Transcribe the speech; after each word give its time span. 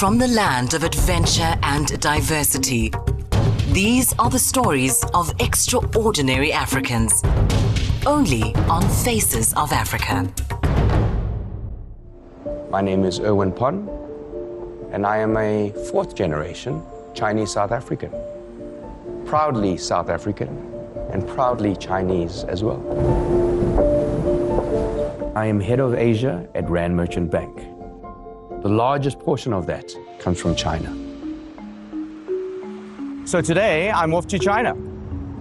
From 0.00 0.16
the 0.16 0.28
land 0.28 0.72
of 0.72 0.82
adventure 0.82 1.58
and 1.62 2.00
diversity, 2.00 2.90
these 3.72 4.14
are 4.18 4.30
the 4.30 4.38
stories 4.38 5.04
of 5.12 5.30
extraordinary 5.40 6.54
Africans. 6.54 7.22
Only 8.06 8.54
on 8.70 8.80
Faces 9.04 9.52
of 9.52 9.72
Africa. 9.72 10.32
My 12.70 12.80
name 12.80 13.04
is 13.04 13.20
Erwin 13.20 13.52
Pon, 13.52 13.90
and 14.90 15.06
I 15.06 15.18
am 15.18 15.36
a 15.36 15.70
fourth 15.90 16.14
generation 16.14 16.82
Chinese 17.12 17.52
South 17.52 17.70
African. 17.70 18.10
Proudly 19.26 19.76
South 19.76 20.08
African 20.08 20.48
and 21.12 21.28
proudly 21.28 21.76
Chinese 21.76 22.44
as 22.44 22.64
well. 22.64 22.80
I 25.36 25.44
am 25.44 25.60
head 25.60 25.78
of 25.78 25.92
Asia 25.92 26.48
at 26.54 26.70
Rand 26.70 26.96
Merchant 26.96 27.30
Bank. 27.30 27.79
The 28.62 28.68
largest 28.68 29.18
portion 29.20 29.54
of 29.54 29.64
that 29.68 29.96
comes 30.18 30.38
from 30.38 30.54
China. 30.54 30.94
So 33.26 33.40
today 33.40 33.90
I'm 33.90 34.12
off 34.12 34.26
to 34.26 34.38
China. 34.38 34.76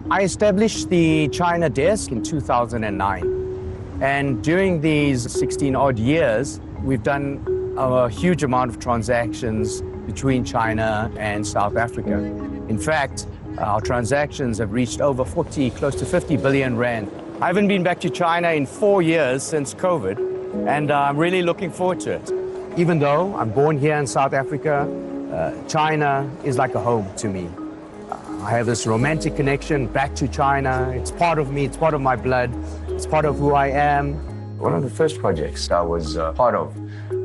I 0.09 0.22
established 0.22 0.90
the 0.90 1.28
China 1.28 1.70
desk 1.70 2.14
in 2.14 2.23
2009. 2.23 4.00
And 4.02 4.42
during 4.42 4.80
these 4.80 5.30
16 5.38 5.76
odd 5.76 6.00
years, 6.00 6.62
we've 6.82 7.04
done 7.04 7.76
a 7.78 8.08
huge 8.08 8.44
amount 8.44 8.70
of 8.72 8.80
transactions 8.80 9.81
between 10.06 10.45
China 10.45 11.12
and 11.17 11.45
South 11.45 11.76
Africa. 11.76 12.14
In 12.70 12.80
fact, 12.80 13.28
our 13.58 13.81
transactions 13.81 14.59
have 14.59 14.72
reached 14.72 15.02
over 15.02 15.26
40, 15.26 15.72
close 15.72 15.95
to 15.95 16.06
50 16.06 16.38
billion 16.38 16.78
rand. 16.78 17.12
I 17.42 17.48
haven't 17.48 17.67
been 17.67 17.84
back 17.84 18.00
to 18.00 18.09
China 18.09 18.52
in 18.52 18.66
four 18.66 19.02
years 19.02 19.44
since 19.44 19.73
COVID, 19.73 20.70
and 20.70 20.90
I'm 20.90 21.17
really 21.17 21.42
looking 21.42 21.70
forward 21.70 22.00
to 22.02 22.12
it. 22.12 22.39
Even 22.78 23.00
though 23.00 23.36
I'm 23.36 23.52
born 23.52 23.78
here 23.78 23.98
in 23.98 24.08
South 24.08 24.34
Africa, 24.34 24.88
uh, 25.34 25.68
China 25.68 26.30
is 26.44 26.58
like 26.58 26.76
a 26.76 26.80
home 26.80 27.08
to 27.18 27.28
me. 27.28 27.50
I 28.42 28.52
have 28.52 28.67
this 28.67 28.88
romantic 28.88 29.36
connection 29.36 29.88
back 29.88 30.16
to 30.16 30.28
China. 30.28 30.92
It's 30.95 31.12
part 31.12 31.40
of 31.40 31.52
me, 31.52 31.66
it's 31.66 31.75
part 31.75 31.94
of 31.94 32.02
my 32.02 32.16
blood, 32.16 32.53
it's 32.88 33.06
part 33.06 33.25
of 33.25 33.38
who 33.38 33.53
I 33.53 33.67
am. 33.67 34.14
One 34.59 34.73
of 34.73 34.84
the 34.84 34.90
first 34.90 35.20
projects 35.20 35.70
I 35.72 35.81
was 35.81 36.17
uh, 36.17 36.31
part 36.34 36.56
of 36.56 36.73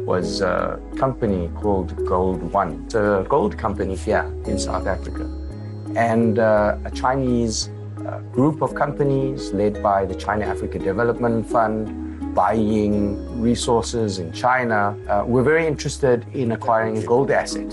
was 0.06 0.41
a 0.41 0.81
company 0.97 1.50
called 1.55 1.95
Gold 2.05 2.42
One. 2.53 2.83
It's 2.87 2.95
a 2.95 3.25
gold 3.28 3.56
company 3.56 3.97
here 3.97 4.25
in 4.47 4.59
South 4.59 4.87
Africa. 4.87 5.31
And 5.95 6.39
uh, 6.39 6.78
a 6.84 6.91
Chinese 6.91 7.70
uh, 8.06 8.19
group 8.33 8.61
of 8.61 8.75
companies 8.75 9.53
led 9.53 9.83
by 9.83 10.05
the 10.05 10.15
China 10.15 10.47
Africa 10.47 10.78
Development 10.78 11.47
Fund 11.48 12.03
buying 12.35 13.41
resources 13.41 14.19
in 14.19 14.33
China. 14.33 14.97
Uh, 15.09 15.25
we're 15.25 15.43
very 15.43 15.67
interested 15.67 16.27
in 16.35 16.53
acquiring 16.53 16.99
a 16.99 17.03
gold 17.03 17.31
asset. 17.31 17.73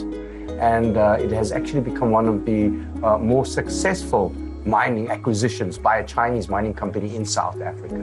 And 0.60 0.96
uh, 0.98 1.18
it 1.20 1.32
has 1.32 1.52
actually 1.52 1.82
become 1.82 2.12
one 2.12 2.28
of 2.28 2.46
the 2.46 2.68
uh, 3.04 3.18
more 3.18 3.46
successful 3.46 4.30
mining 4.66 5.10
acquisitions 5.10 5.78
by 5.78 5.98
a 5.98 6.06
Chinese 6.06 6.48
mining 6.48 6.74
company 6.74 7.16
in 7.16 7.26
South 7.26 7.60
Africa. 7.62 7.96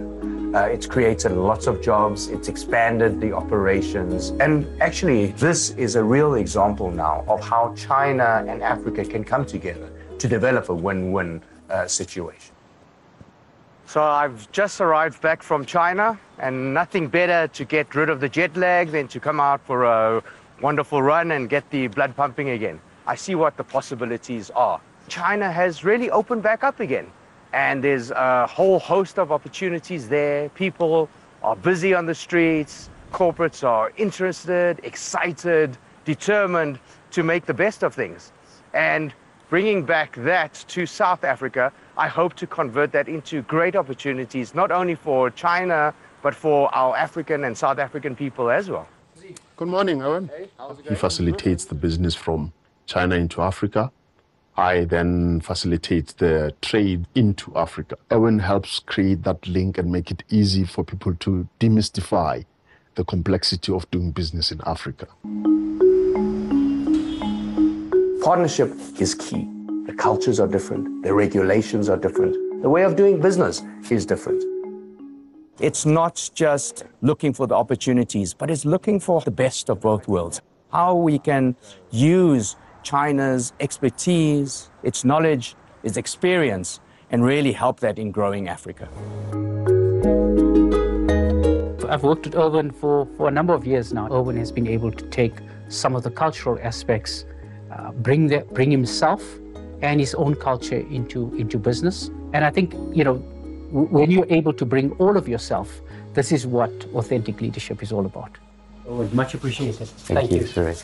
Uh, 0.55 0.63
it's 0.63 0.87
created 0.87 1.33
lots 1.33 1.67
of 1.67 1.81
jobs, 1.81 2.29
it's 2.29 2.49
expanded 2.49 3.21
the 3.21 3.33
operations. 3.33 4.31
And 4.41 4.67
actually, 4.81 5.27
this 5.33 5.71
is 5.71 5.95
a 5.95 6.03
real 6.03 6.35
example 6.35 6.91
now 6.91 7.25
of 7.29 7.41
how 7.41 7.75
China 7.77 8.45
and 8.49 8.63
Africa 8.63 9.05
can 9.05 9.23
come 9.23 9.45
together 9.45 9.91
to 10.19 10.27
develop 10.27 10.69
a 10.69 10.75
win 10.75 11.13
win 11.13 11.43
uh, 11.71 11.87
situation. 11.87 12.58
So 13.89 14.03
I've 14.03 14.53
just 14.53 14.83
arrived 14.83 15.23
back 15.23 15.43
from 15.43 15.65
China, 15.65 16.21
and 16.39 16.75
nothing 16.75 17.09
better 17.09 17.49
to 17.49 17.65
get 17.65 17.95
rid 17.95 18.11
of 18.11 18.21
the 18.21 18.29
jet 18.29 18.55
lag 18.55 18.91
than 18.91 19.09
to 19.09 19.19
come 19.19 19.41
out 19.41 19.63
for 19.65 19.85
a 19.85 20.23
wonderful 20.61 21.01
run 21.01 21.31
and 21.31 21.49
get 21.49 21.71
the 21.71 21.87
blood 21.87 22.15
pumping 22.15 22.51
again. 22.51 22.83
I 23.07 23.15
see 23.15 23.35
what 23.35 23.57
the 23.57 23.65
possibilities 23.65 24.51
are. 24.51 24.79
China 25.09 25.51
has 25.51 25.85
really 25.85 26.11
opened 26.11 26.43
back 26.43 26.65
up 26.65 26.81
again 26.81 27.11
and 27.55 27.83
there's 27.83 28.11
a 28.11 28.47
whole 28.47 28.79
host 28.79 29.19
of 29.19 29.33
opportunities 29.33 30.07
there. 30.07 30.51
People 30.51 31.09
are 31.43 31.57
busy 31.57 31.95
on 31.95 32.05
the 32.05 32.15
streets, 32.15 32.91
corporates 33.11 33.67
are 33.67 33.91
interested, 33.97 34.81
excited, 34.83 35.79
determined 36.05 36.79
to 37.13 37.23
make 37.23 37.47
the 37.47 37.55
best 37.55 37.83
of 37.83 37.95
things. 37.95 38.33
And 38.75 39.15
bringing 39.49 39.83
back 39.83 40.15
that 40.17 40.63
to 40.69 40.85
South 40.85 41.25
Africa, 41.25 41.73
I 41.99 42.09
hope 42.09 42.35
to 42.35 42.47
convert 42.47 42.93
that 42.93 43.09
into 43.09 43.43
great 43.43 43.77
opportunities, 43.77 44.55
not 44.55 44.71
only 44.71 44.95
for 44.95 45.31
China, 45.31 45.93
but 46.23 46.35
for 46.35 46.75
our 46.75 46.97
African 46.97 47.45
and 47.45 47.57
South 47.57 47.79
African 47.79 48.17
people 48.17 48.51
as 48.51 48.71
well. 48.71 48.89
Good 49.57 49.69
morning, 49.69 50.03
Owen. 50.03 50.31
Hey, 50.35 50.49
he 50.89 50.95
facilitates 50.95 51.67
the 51.67 51.75
business 51.75 52.15
from 52.15 52.53
China 52.87 53.17
into 53.17 53.43
Africa 53.43 53.91
I 54.59 54.87
then 54.87 55.41
facilitate 55.41 56.17
the 56.19 56.53
trade 56.63 57.07
into 57.15 57.55
Africa. 57.55 57.97
Owen 58.11 58.41
helps 58.41 58.81
create 58.81 59.23
that 59.23 59.47
link 59.47 59.79
and 59.79 59.93
make 59.93 60.11
it 60.11 60.25
easy 60.31 60.65
for 60.65 60.83
people 60.83 61.15
to 61.15 61.47
demystify 61.61 62.45
the 62.97 63.05
complexity 63.05 63.73
of 63.73 63.89
doing 63.93 64.11
business 64.11 64.51
in 64.51 64.61
Africa. 64.67 65.07
Partnership 68.21 68.73
is 68.99 69.15
key. 69.15 69.49
The 69.89 69.95
cultures 69.95 70.39
are 70.39 70.47
different, 70.47 71.03
the 71.03 71.15
regulations 71.15 71.89
are 71.89 71.97
different, 71.97 72.61
the 72.61 72.69
way 72.69 72.85
of 72.85 72.95
doing 72.95 73.23
business 73.23 73.63
is 73.89 74.05
different. 74.05 74.45
It's 75.61 75.87
not 75.87 76.29
just 76.35 76.85
looking 77.01 77.33
for 77.33 77.47
the 77.47 77.55
opportunities, 77.55 78.35
but 78.35 78.51
it's 78.51 78.67
looking 78.67 79.01
for 79.01 79.23
the 79.23 79.31
best 79.31 79.71
of 79.71 79.81
both 79.81 80.07
worlds. 80.07 80.43
How 80.71 80.95
we 80.95 81.19
can 81.19 81.57
use 81.91 82.57
China's 82.83 83.55
expertise, 83.61 84.69
its 84.83 85.07
knowledge, 85.07 85.57
its 85.83 85.97
experience, 85.97 86.81
and 87.11 87.25
really 87.25 87.53
help 87.53 87.81
that 87.81 87.99
in 87.99 88.11
growing 88.11 88.47
Africa. 88.47 88.91
I've 91.89 92.03
worked 92.03 92.27
with 92.27 92.35
Erwin 92.35 92.73
for, 92.73 93.09
for 93.17 93.29
a 93.29 93.31
number 93.31 93.55
of 93.55 93.67
years 93.67 93.95
now. 93.95 94.07
Erwin 94.13 94.37
has 94.37 94.53
been 94.53 94.67
able 94.67 94.93
to 94.93 95.05
take 95.07 95.37
some 95.69 95.97
of 95.97 96.03
the 96.03 96.11
cultural 96.11 96.59
aspects, 96.63 97.25
uh, 97.73 97.91
bring, 97.93 98.27
the, 98.27 98.41
bring 98.53 98.71
himself 98.71 99.25
and 99.83 100.01
his 100.01 100.15
own 100.15 100.35
culture 100.35 100.79
into, 100.91 101.35
into 101.37 101.59
business. 101.59 102.11
And 102.33 102.45
I 102.45 102.51
think, 102.51 102.75
you 102.95 103.05
know, 103.05 103.17
when 103.71 104.11
you're 104.11 104.27
able 104.31 104.53
to 104.55 104.65
bring 104.65 104.93
all 104.93 105.17
of 105.17 105.29
yourself, 105.29 105.81
this 106.15 106.33
is 106.33 106.47
what 106.47 106.73
authentic 106.95 107.41
leadership 107.41 107.83
is 107.83 107.93
all 107.93 108.07
about. 108.07 108.31
Oh, 108.89 109.09
much 109.13 109.35
appreciated. 109.35 109.87
Thank, 109.89 110.31
Thank 110.31 110.57
you, 110.57 110.63
you. 110.63 110.75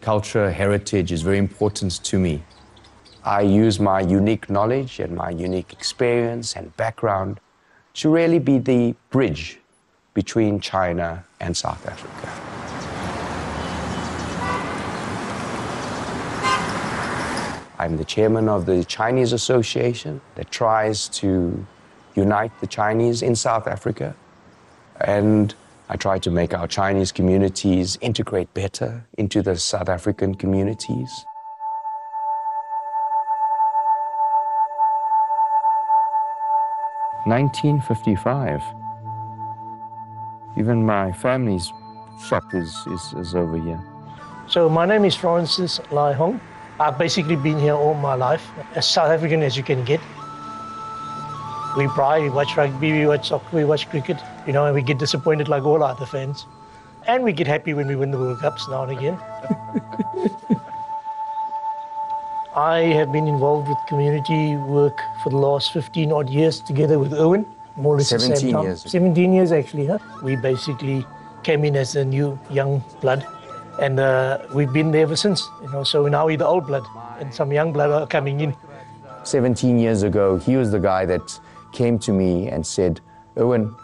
culture, 0.00 0.50
heritage 0.50 1.12
is 1.12 1.20
very 1.20 1.36
important 1.36 2.02
to 2.02 2.18
me. 2.18 2.42
I 3.24 3.42
use 3.42 3.78
my 3.78 4.00
unique 4.00 4.48
knowledge 4.48 5.00
and 5.00 5.14
my 5.14 5.30
unique 5.30 5.72
experience 5.72 6.56
and 6.56 6.74
background 6.78 7.40
to 7.94 8.08
really 8.08 8.38
be 8.38 8.58
the 8.58 8.94
bridge 9.10 9.58
between 10.14 10.60
China 10.60 11.24
and 11.40 11.54
South 11.54 11.86
Africa. 11.86 12.47
I'm 17.80 17.96
the 17.96 18.04
chairman 18.04 18.48
of 18.48 18.66
the 18.66 18.82
Chinese 18.84 19.32
Association 19.32 20.20
that 20.34 20.50
tries 20.50 21.08
to 21.20 21.64
unite 22.16 22.50
the 22.60 22.66
Chinese 22.66 23.22
in 23.22 23.36
South 23.36 23.68
Africa. 23.68 24.16
And 25.00 25.54
I 25.88 25.96
try 25.96 26.18
to 26.18 26.30
make 26.30 26.52
our 26.54 26.66
Chinese 26.66 27.12
communities 27.12 27.96
integrate 28.00 28.52
better 28.52 29.06
into 29.16 29.42
the 29.42 29.56
South 29.56 29.88
African 29.88 30.34
communities. 30.34 31.24
Nineteen 37.26 37.80
fifty-five. 37.82 38.60
Even 40.56 40.84
my 40.84 41.12
family's 41.12 41.72
shop 42.26 42.54
is, 42.54 42.74
is, 42.88 43.14
is 43.18 43.34
over 43.36 43.56
here. 43.56 43.80
So 44.48 44.68
my 44.68 44.84
name 44.84 45.04
is 45.04 45.14
Francis 45.14 45.78
Lai 45.92 46.12
Hong. 46.12 46.40
I've 46.80 46.96
basically 46.96 47.34
been 47.34 47.58
here 47.58 47.74
all 47.74 47.94
my 47.94 48.14
life, 48.14 48.46
as 48.76 48.86
South 48.86 49.10
African 49.10 49.42
as 49.42 49.56
you 49.56 49.64
can 49.64 49.84
get. 49.84 50.00
We 51.76 51.88
cry, 51.88 52.20
we 52.20 52.30
watch 52.30 52.56
rugby, 52.56 52.92
we 52.92 53.04
watch 53.06 53.28
soccer, 53.28 53.56
we 53.56 53.64
watch 53.64 53.90
cricket, 53.90 54.16
you 54.46 54.52
know, 54.52 54.66
and 54.66 54.74
we 54.74 54.82
get 54.82 54.98
disappointed 54.98 55.48
like 55.48 55.64
all 55.64 55.82
other 55.82 56.06
fans. 56.06 56.46
And 57.08 57.24
we 57.24 57.32
get 57.32 57.48
happy 57.48 57.74
when 57.74 57.88
we 57.88 57.96
win 57.96 58.12
the 58.12 58.18
World 58.18 58.38
Cups 58.38 58.68
now 58.68 58.84
and 58.84 58.92
again. 58.96 59.18
I 62.54 62.78
have 62.78 63.10
been 63.12 63.26
involved 63.26 63.68
with 63.68 63.78
community 63.88 64.54
work 64.56 65.00
for 65.22 65.30
the 65.30 65.36
last 65.36 65.72
15 65.72 66.12
odd 66.12 66.30
years 66.30 66.60
together 66.60 66.98
with 66.98 67.12
Erwin, 67.12 67.44
more 67.76 67.94
or 67.94 67.98
less 67.98 68.08
17 68.08 68.30
the 68.30 68.40
same 68.40 68.52
time. 68.52 68.64
years. 68.64 68.82
17 68.90 69.32
years 69.32 69.50
actually, 69.52 69.86
huh? 69.86 69.98
We 70.22 70.36
basically 70.36 71.04
came 71.42 71.64
in 71.64 71.74
as 71.76 71.96
a 71.96 72.04
new 72.04 72.38
young 72.50 72.84
blood 73.00 73.26
and 73.78 74.00
uh, 74.00 74.38
we've 74.52 74.72
been 74.72 74.90
there 74.90 75.02
ever 75.02 75.16
since, 75.16 75.48
you 75.62 75.70
know, 75.70 75.84
so 75.84 76.06
now 76.08 76.26
we're 76.26 76.36
the 76.36 76.46
old 76.46 76.66
blood 76.66 76.84
and 77.20 77.32
some 77.32 77.52
young 77.52 77.72
blood 77.72 77.90
are 77.90 78.06
coming 78.06 78.40
in. 78.40 78.56
17 79.24 79.78
years 79.78 80.02
ago, 80.02 80.36
he 80.36 80.56
was 80.56 80.70
the 80.70 80.78
guy 80.78 81.04
that 81.04 81.40
came 81.72 81.98
to 82.00 82.12
me 82.12 82.48
and 82.48 82.66
said, 82.66 83.00
Owen, 83.36 83.74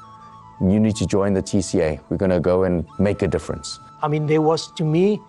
you 0.61 0.81
need 0.81 0.97
to 0.97 1.07
join 1.07 1.35
the 1.35 1.43
TCA. 1.43 2.01
We're 2.09 2.17
going 2.17 2.31
to 2.31 2.41
go 2.41 2.65
and 2.65 2.87
make 2.99 3.23
a 3.23 3.29
difference. 3.29 3.79
I 4.03 4.09
mean, 4.09 4.27
there 4.27 4.41
was, 4.41 4.73
to 4.73 4.85
me, 4.85 5.21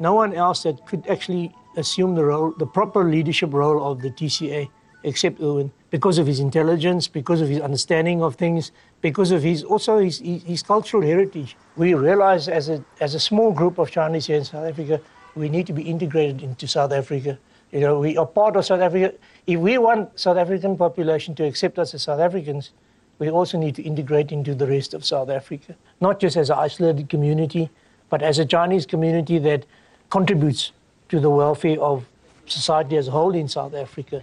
no 0.00 0.14
one 0.14 0.34
else 0.34 0.62
that 0.64 0.86
could 0.86 1.06
actually 1.08 1.54
assume 1.76 2.14
the 2.14 2.24
role, 2.24 2.52
the 2.58 2.66
proper 2.66 3.04
leadership 3.04 3.52
role 3.52 3.90
of 3.90 4.00
the 4.00 4.10
TCA, 4.10 4.68
except 5.04 5.40
Erwin, 5.40 5.70
because 5.90 6.18
of 6.18 6.26
his 6.26 6.40
intelligence, 6.40 7.06
because 7.06 7.40
of 7.40 7.48
his 7.48 7.60
understanding 7.60 8.22
of 8.22 8.34
things, 8.34 8.72
because 9.00 9.30
of 9.30 9.42
his 9.42 9.62
also 9.62 9.98
his, 9.98 10.18
his, 10.18 10.42
his 10.42 10.62
cultural 10.62 11.02
heritage. 11.02 11.56
We 11.76 11.94
realized 11.94 12.48
as 12.48 12.68
a, 12.68 12.84
as 13.00 13.14
a 13.14 13.20
small 13.20 13.52
group 13.52 13.78
of 13.78 13.90
Chinese 13.90 14.26
here 14.26 14.38
in 14.38 14.44
South 14.44 14.66
Africa, 14.66 15.00
we 15.36 15.48
need 15.48 15.66
to 15.66 15.72
be 15.72 15.82
integrated 15.82 16.42
into 16.42 16.66
South 16.66 16.92
Africa. 16.92 17.38
You 17.70 17.80
know, 17.80 17.98
we 17.98 18.16
are 18.16 18.26
part 18.26 18.56
of 18.56 18.64
South 18.64 18.80
Africa. 18.80 19.14
If 19.46 19.60
we 19.60 19.78
want 19.78 20.18
South 20.18 20.36
African 20.36 20.76
population 20.76 21.34
to 21.36 21.44
accept 21.44 21.78
us 21.78 21.94
as 21.94 22.02
South 22.02 22.20
Africans, 22.20 22.70
we 23.18 23.30
also 23.30 23.58
need 23.58 23.74
to 23.76 23.82
integrate 23.82 24.32
into 24.32 24.54
the 24.54 24.66
rest 24.66 24.94
of 24.94 25.04
South 25.04 25.28
Africa, 25.28 25.76
not 26.00 26.18
just 26.18 26.36
as 26.36 26.50
an 26.50 26.58
isolated 26.58 27.08
community, 27.08 27.70
but 28.10 28.22
as 28.22 28.38
a 28.38 28.44
Chinese 28.44 28.86
community 28.86 29.38
that 29.38 29.66
contributes 30.10 30.72
to 31.08 31.20
the 31.20 31.30
welfare 31.30 31.80
of 31.80 32.06
society 32.46 32.96
as 32.96 33.08
a 33.08 33.10
whole 33.10 33.34
in 33.34 33.48
South 33.48 33.74
Africa. 33.74 34.22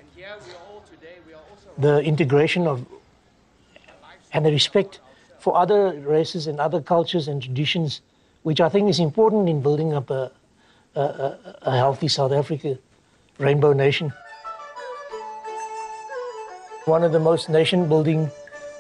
The 1.78 2.00
integration 2.02 2.68
of 2.68 2.86
and 4.34 4.46
the 4.46 4.52
respect 4.52 5.00
for 5.40 5.58
other 5.58 5.92
races 6.02 6.48
and 6.48 6.60
other 6.60 6.82
cultures 6.82 7.28
and 7.28 7.42
traditions, 7.42 8.02
which 8.44 8.62
I 8.62 8.70
think 8.70 8.90
is 8.90 9.00
important 9.00 9.50
in 9.50 9.62
building 9.62 9.94
up 9.94 10.10
a, 10.10 10.32
a, 10.96 11.38
a, 11.64 11.76
healthy 11.76 12.08
South 12.08 12.32
Africa, 12.32 12.78
rainbow 13.40 13.74
nation. 13.74 14.14
One 16.86 17.04
of 17.04 17.12
the 17.12 17.20
most 17.20 17.50
nation 17.50 17.90
building 17.90 18.30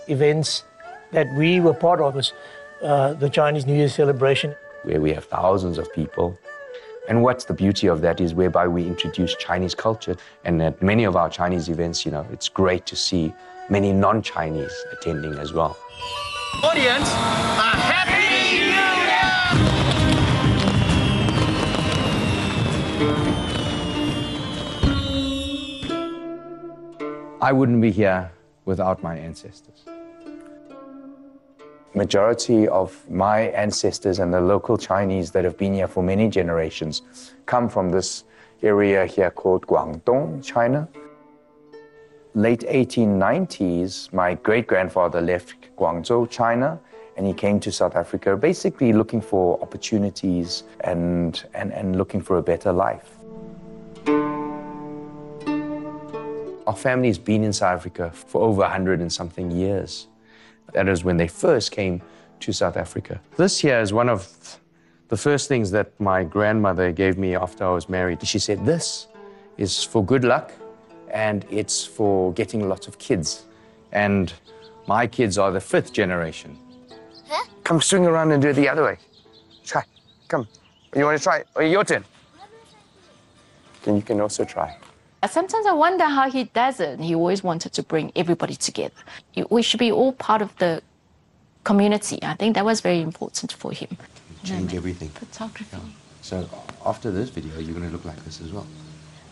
events 0.07 0.63
that 1.11 1.27
we 1.33 1.59
were 1.59 1.73
part 1.73 1.99
of 1.99 2.15
was 2.15 2.33
uh, 2.81 3.13
the 3.13 3.29
Chinese 3.29 3.65
New 3.65 3.75
Year 3.75 3.89
celebration. 3.89 4.55
Where 4.83 5.01
we 5.01 5.13
have 5.13 5.25
thousands 5.25 5.77
of 5.77 5.91
people. 5.93 6.37
And 7.09 7.23
what's 7.23 7.45
the 7.45 7.53
beauty 7.53 7.87
of 7.87 8.01
that 8.01 8.21
is 8.21 8.33
whereby 8.33 8.67
we 8.67 8.85
introduce 8.85 9.35
Chinese 9.35 9.73
culture. 9.73 10.15
And 10.43 10.61
at 10.61 10.81
many 10.81 11.03
of 11.03 11.15
our 11.15 11.29
Chinese 11.29 11.67
events, 11.67 12.05
you 12.05 12.11
know, 12.11 12.25
it's 12.31 12.47
great 12.47 12.85
to 12.85 12.95
see 12.95 13.33
many 13.69 13.91
non 13.91 14.21
Chinese 14.21 14.73
attending 14.91 15.33
as 15.35 15.51
well. 15.51 15.77
Audience, 16.63 17.09
a 17.09 17.71
happy 17.89 18.59
new 18.59 18.71
I 27.41 27.51
wouldn't 27.51 27.81
be 27.81 27.89
here 27.89 28.31
without 28.65 29.01
my 29.01 29.17
ancestors. 29.17 29.83
Majority 31.93 32.69
of 32.69 33.09
my 33.09 33.41
ancestors 33.49 34.19
and 34.19 34.33
the 34.33 34.39
local 34.39 34.77
Chinese 34.77 35.31
that 35.31 35.43
have 35.43 35.57
been 35.57 35.73
here 35.73 35.89
for 35.89 36.01
many 36.01 36.29
generations 36.29 37.01
come 37.45 37.67
from 37.67 37.89
this 37.89 38.23
area 38.63 39.05
here 39.05 39.29
called 39.29 39.67
Guangdong, 39.67 40.41
China. 40.41 40.87
Late 42.33 42.61
1890s, 42.61 44.13
my 44.13 44.35
great 44.35 44.67
grandfather 44.67 45.19
left 45.19 45.55
Guangzhou, 45.75 46.29
China, 46.29 46.79
and 47.17 47.27
he 47.27 47.33
came 47.33 47.59
to 47.59 47.73
South 47.73 47.97
Africa 47.97 48.37
basically 48.37 48.93
looking 48.93 49.19
for 49.19 49.61
opportunities 49.61 50.63
and, 50.85 51.43
and, 51.53 51.73
and 51.73 51.97
looking 51.97 52.21
for 52.21 52.37
a 52.37 52.41
better 52.41 52.71
life. 52.71 53.17
Our 56.65 56.75
family's 56.77 57.17
been 57.17 57.43
in 57.43 57.51
South 57.51 57.79
Africa 57.79 58.11
for 58.11 58.41
over 58.43 58.61
100 58.61 59.01
and 59.01 59.11
something 59.11 59.51
years. 59.51 60.07
That 60.73 60.87
is 60.87 61.03
when 61.03 61.17
they 61.17 61.27
first 61.27 61.71
came 61.71 62.01
to 62.39 62.51
South 62.51 62.77
Africa. 62.77 63.19
This 63.37 63.59
here 63.59 63.79
is 63.79 63.93
one 63.93 64.09
of 64.09 64.27
the 65.09 65.17
first 65.17 65.47
things 65.47 65.71
that 65.71 65.91
my 65.99 66.23
grandmother 66.23 66.91
gave 66.91 67.17
me 67.17 67.35
after 67.35 67.65
I 67.65 67.71
was 67.71 67.89
married. 67.89 68.25
She 68.25 68.39
said, 68.39 68.65
This 68.65 69.07
is 69.57 69.83
for 69.83 70.03
good 70.03 70.23
luck 70.23 70.51
and 71.11 71.45
it's 71.51 71.85
for 71.85 72.33
getting 72.33 72.67
lots 72.67 72.87
of 72.87 72.97
kids. 72.97 73.45
And 73.91 74.33
my 74.87 75.05
kids 75.07 75.37
are 75.37 75.51
the 75.51 75.59
fifth 75.59 75.91
generation. 75.93 76.57
Huh? 77.27 77.45
Come 77.63 77.81
swing 77.81 78.05
around 78.05 78.31
and 78.31 78.41
do 78.41 78.49
it 78.49 78.53
the 78.53 78.69
other 78.69 78.83
way. 78.83 78.97
Try. 79.65 79.83
Come. 80.27 80.47
You 80.95 81.05
want 81.05 81.17
to 81.17 81.23
try? 81.23 81.43
Oh, 81.55 81.61
your 81.61 81.83
turn. 81.83 82.03
Then 83.83 83.95
you 83.95 84.01
can 84.01 84.21
also 84.21 84.45
try. 84.45 84.77
Sometimes 85.29 85.65
I 85.67 85.73
wonder 85.73 86.05
how 86.05 86.29
he 86.29 86.45
does 86.45 86.79
it. 86.79 86.99
He 86.99 87.13
always 87.13 87.43
wanted 87.43 87.73
to 87.73 87.83
bring 87.83 88.11
everybody 88.15 88.55
together. 88.55 88.95
We 89.49 89.61
should 89.61 89.79
be 89.79 89.91
all 89.91 90.13
part 90.13 90.41
of 90.41 90.55
the 90.57 90.81
community. 91.63 92.19
I 92.23 92.33
think 92.33 92.55
that 92.55 92.65
was 92.65 92.81
very 92.81 93.01
important 93.01 93.53
for 93.53 93.71
him. 93.71 93.97
Change 94.43 94.73
everything. 94.73 95.09
Photography. 95.09 95.77
Yeah. 95.77 95.79
So 96.21 96.49
after 96.85 97.11
this 97.11 97.29
video, 97.29 97.59
you're 97.59 97.75
going 97.75 97.85
to 97.85 97.91
look 97.91 98.05
like 98.05 98.23
this 98.25 98.41
as 98.41 98.51
well. 98.51 98.65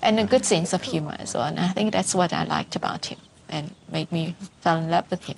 And 0.03 0.19
a 0.19 0.25
good 0.25 0.45
sense 0.45 0.73
of 0.73 0.83
humor 0.83 1.15
as 1.17 1.33
well. 1.33 1.43
And 1.43 1.59
I 1.59 1.69
think 1.69 1.91
that's 1.91 2.13
what 2.13 2.33
I 2.33 2.43
liked 2.43 2.75
about 2.75 3.07
him 3.07 3.17
and 3.49 3.73
made 3.91 4.11
me 4.11 4.35
fall 4.61 4.77
in 4.77 4.89
love 4.91 5.09
with 5.09 5.25
him. 5.25 5.37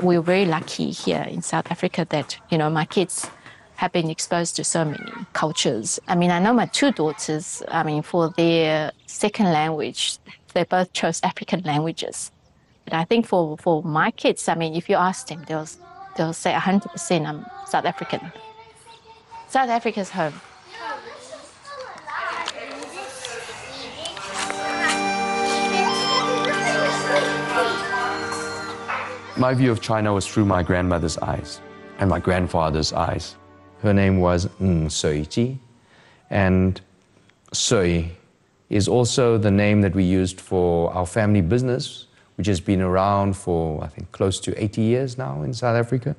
We're 0.00 0.22
very 0.22 0.46
lucky 0.46 0.92
here 0.92 1.22
in 1.22 1.42
South 1.42 1.70
Africa 1.70 2.06
that, 2.10 2.38
you 2.48 2.56
know, 2.56 2.70
my 2.70 2.84
kids 2.86 3.28
have 3.80 3.92
been 3.92 4.10
exposed 4.10 4.56
to 4.56 4.62
so 4.62 4.84
many 4.84 5.10
cultures. 5.32 5.98
I 6.06 6.14
mean, 6.14 6.30
I 6.30 6.38
know 6.38 6.52
my 6.52 6.66
two 6.66 6.92
daughters, 6.92 7.62
I 7.68 7.82
mean, 7.82 8.02
for 8.02 8.28
their 8.36 8.92
second 9.06 9.46
language, 9.46 10.18
they 10.52 10.64
both 10.64 10.92
chose 10.92 11.18
African 11.22 11.62
languages. 11.62 12.30
But 12.84 12.92
I 12.92 13.04
think 13.04 13.26
for, 13.26 13.56
for 13.56 13.82
my 13.82 14.10
kids, 14.10 14.48
I 14.48 14.54
mean, 14.54 14.74
if 14.74 14.90
you 14.90 14.96
ask 14.96 15.28
them, 15.28 15.46
they'll, 15.48 15.66
they'll 16.14 16.34
say 16.34 16.52
100% 16.52 17.26
I'm 17.26 17.46
South 17.66 17.86
African. 17.86 18.20
South 19.48 19.70
Africa's 19.70 20.10
home. 20.10 20.34
My 29.38 29.54
view 29.54 29.72
of 29.72 29.80
China 29.80 30.12
was 30.12 30.26
through 30.26 30.44
my 30.44 30.62
grandmother's 30.62 31.16
eyes 31.16 31.62
and 31.98 32.10
my 32.10 32.20
grandfather's 32.20 32.92
eyes. 32.92 33.36
Her 33.82 33.94
name 33.94 34.20
was 34.20 34.48
Ng 34.60 34.90
Sui 34.90 35.24
Ji, 35.24 35.58
and 36.28 36.80
Sui 37.52 38.10
is 38.68 38.86
also 38.86 39.38
the 39.38 39.50
name 39.50 39.80
that 39.80 39.94
we 39.94 40.04
used 40.04 40.40
for 40.40 40.92
our 40.92 41.06
family 41.06 41.40
business, 41.40 42.06
which 42.36 42.46
has 42.46 42.60
been 42.60 42.82
around 42.82 43.36
for, 43.36 43.82
I 43.82 43.88
think, 43.88 44.12
close 44.12 44.38
to 44.40 44.62
80 44.62 44.82
years 44.82 45.18
now 45.18 45.42
in 45.42 45.54
South 45.54 45.76
Africa. 45.76 46.14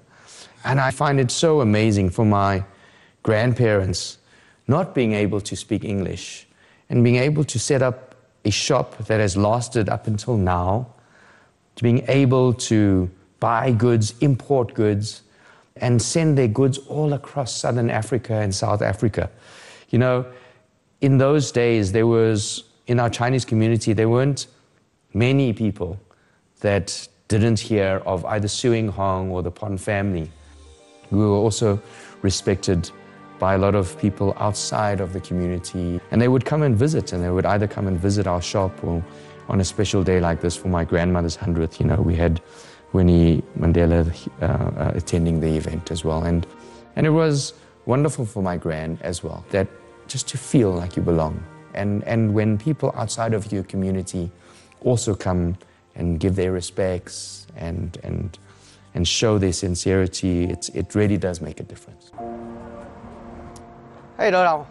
And 0.63 0.79
I 0.79 0.91
find 0.91 1.19
it 1.19 1.31
so 1.31 1.61
amazing 1.61 2.09
for 2.09 2.25
my 2.25 2.63
grandparents 3.23 4.17
not 4.67 4.95
being 4.95 5.13
able 5.13 5.41
to 5.41 5.55
speak 5.55 5.83
English 5.83 6.47
and 6.89 7.03
being 7.03 7.17
able 7.17 7.43
to 7.43 7.59
set 7.59 7.81
up 7.81 8.15
a 8.43 8.51
shop 8.51 8.97
that 9.05 9.19
has 9.19 9.37
lasted 9.37 9.87
up 9.87 10.07
until 10.07 10.35
now, 10.35 10.87
to 11.75 11.83
being 11.83 12.03
able 12.07 12.53
to 12.53 13.09
buy 13.39 13.71
goods, 13.71 14.13
import 14.19 14.73
goods, 14.73 15.21
and 15.77 16.01
send 16.01 16.37
their 16.37 16.47
goods 16.47 16.77
all 16.79 17.13
across 17.13 17.55
southern 17.55 17.89
Africa 17.89 18.35
and 18.35 18.53
South 18.53 18.81
Africa. 18.81 19.29
You 19.89 19.99
know, 19.99 20.25
in 21.01 21.17
those 21.17 21.51
days, 21.51 21.91
there 21.91 22.07
was, 22.07 22.63
in 22.87 22.99
our 22.99 23.09
Chinese 23.09 23.45
community, 23.45 23.93
there 23.93 24.09
weren't 24.09 24.47
many 25.13 25.53
people 25.53 25.99
that 26.59 27.07
didn't 27.27 27.59
hear 27.59 28.01
of 28.05 28.25
either 28.25 28.47
Suing 28.47 28.87
Hong 28.89 29.31
or 29.31 29.41
the 29.41 29.51
Pon 29.51 29.77
family. 29.77 30.29
We 31.09 31.19
were 31.19 31.37
also 31.45 31.81
respected 32.21 32.89
by 33.39 33.55
a 33.55 33.57
lot 33.57 33.73
of 33.73 33.97
people 33.99 34.35
outside 34.37 35.01
of 35.01 35.13
the 35.13 35.19
community. 35.19 35.99
And 36.11 36.21
they 36.21 36.27
would 36.27 36.45
come 36.45 36.61
and 36.61 36.75
visit, 36.75 37.11
and 37.11 37.23
they 37.23 37.31
would 37.31 37.45
either 37.45 37.67
come 37.67 37.87
and 37.87 37.97
visit 37.97 38.27
our 38.27 38.41
shop 38.41 38.83
or 38.83 39.03
on 39.49 39.59
a 39.59 39.65
special 39.65 40.03
day 40.03 40.19
like 40.19 40.39
this 40.39 40.55
for 40.55 40.67
my 40.67 40.85
grandmother's 40.85 41.35
100th, 41.35 41.79
you 41.79 41.85
know, 41.85 41.95
we 41.95 42.15
had 42.15 42.41
Winnie 42.93 43.43
Mandela 43.57 44.05
uh, 44.41 44.45
uh, 44.45 44.91
attending 44.95 45.39
the 45.39 45.55
event 45.55 45.91
as 45.91 46.03
well. 46.03 46.23
And, 46.23 46.45
and 46.95 47.05
it 47.05 47.11
was 47.11 47.53
wonderful 47.85 48.25
for 48.25 48.43
my 48.43 48.57
grand 48.57 49.01
as 49.01 49.23
well, 49.23 49.45
that 49.51 49.67
just 50.07 50.27
to 50.29 50.37
feel 50.37 50.71
like 50.71 50.95
you 50.95 51.01
belong. 51.01 51.43
And, 51.73 52.03
and 52.03 52.33
when 52.33 52.57
people 52.57 52.93
outside 52.95 53.33
of 53.33 53.51
your 53.51 53.63
community 53.63 54.29
also 54.81 55.15
come 55.15 55.57
and 55.95 56.19
give 56.19 56.35
their 56.35 56.51
respects 56.51 57.47
and, 57.55 57.97
and, 58.03 58.37
and 58.93 59.07
show 59.07 59.37
their 59.37 59.53
sincerity, 59.53 60.45
it's, 60.45 60.69
it 60.69 60.95
really 60.95 61.17
does 61.17 61.39
make 61.41 61.59
a 61.59 61.63
difference. 61.63 62.11
Hey, 64.17 64.31
Dodao. 64.31 64.65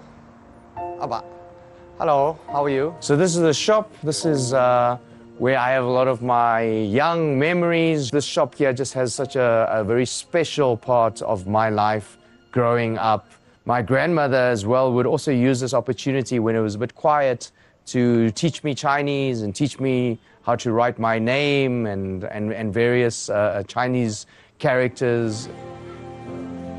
Hello, 1.98 2.38
how 2.46 2.64
are 2.64 2.70
you? 2.70 2.94
So 3.00 3.16
this 3.16 3.34
is 3.34 3.42
the 3.42 3.52
shop. 3.52 3.92
This 4.02 4.24
is 4.24 4.54
uh, 4.54 4.98
where 5.40 5.58
I 5.58 5.70
have 5.70 5.84
a 5.84 5.90
lot 5.90 6.06
of 6.06 6.20
my 6.20 6.60
young 6.60 7.38
memories. 7.38 8.10
This 8.10 8.26
shop 8.26 8.56
here 8.56 8.74
just 8.74 8.92
has 8.92 9.14
such 9.14 9.36
a, 9.36 9.66
a 9.70 9.82
very 9.82 10.04
special 10.04 10.76
part 10.76 11.22
of 11.22 11.46
my 11.46 11.70
life 11.70 12.18
growing 12.52 12.98
up. 12.98 13.26
My 13.64 13.80
grandmother 13.80 14.36
as 14.36 14.66
well 14.66 14.92
would 14.92 15.06
also 15.06 15.32
use 15.32 15.58
this 15.58 15.72
opportunity 15.72 16.38
when 16.40 16.54
it 16.54 16.60
was 16.60 16.74
a 16.74 16.78
bit 16.78 16.94
quiet 16.94 17.52
to 17.86 18.30
teach 18.32 18.62
me 18.62 18.74
Chinese 18.74 19.40
and 19.40 19.56
teach 19.56 19.80
me 19.80 20.18
how 20.42 20.56
to 20.56 20.72
write 20.72 20.98
my 20.98 21.18
name 21.18 21.86
and, 21.86 22.24
and, 22.24 22.52
and 22.52 22.74
various 22.74 23.30
uh, 23.30 23.62
Chinese 23.66 24.26
characters. 24.58 25.46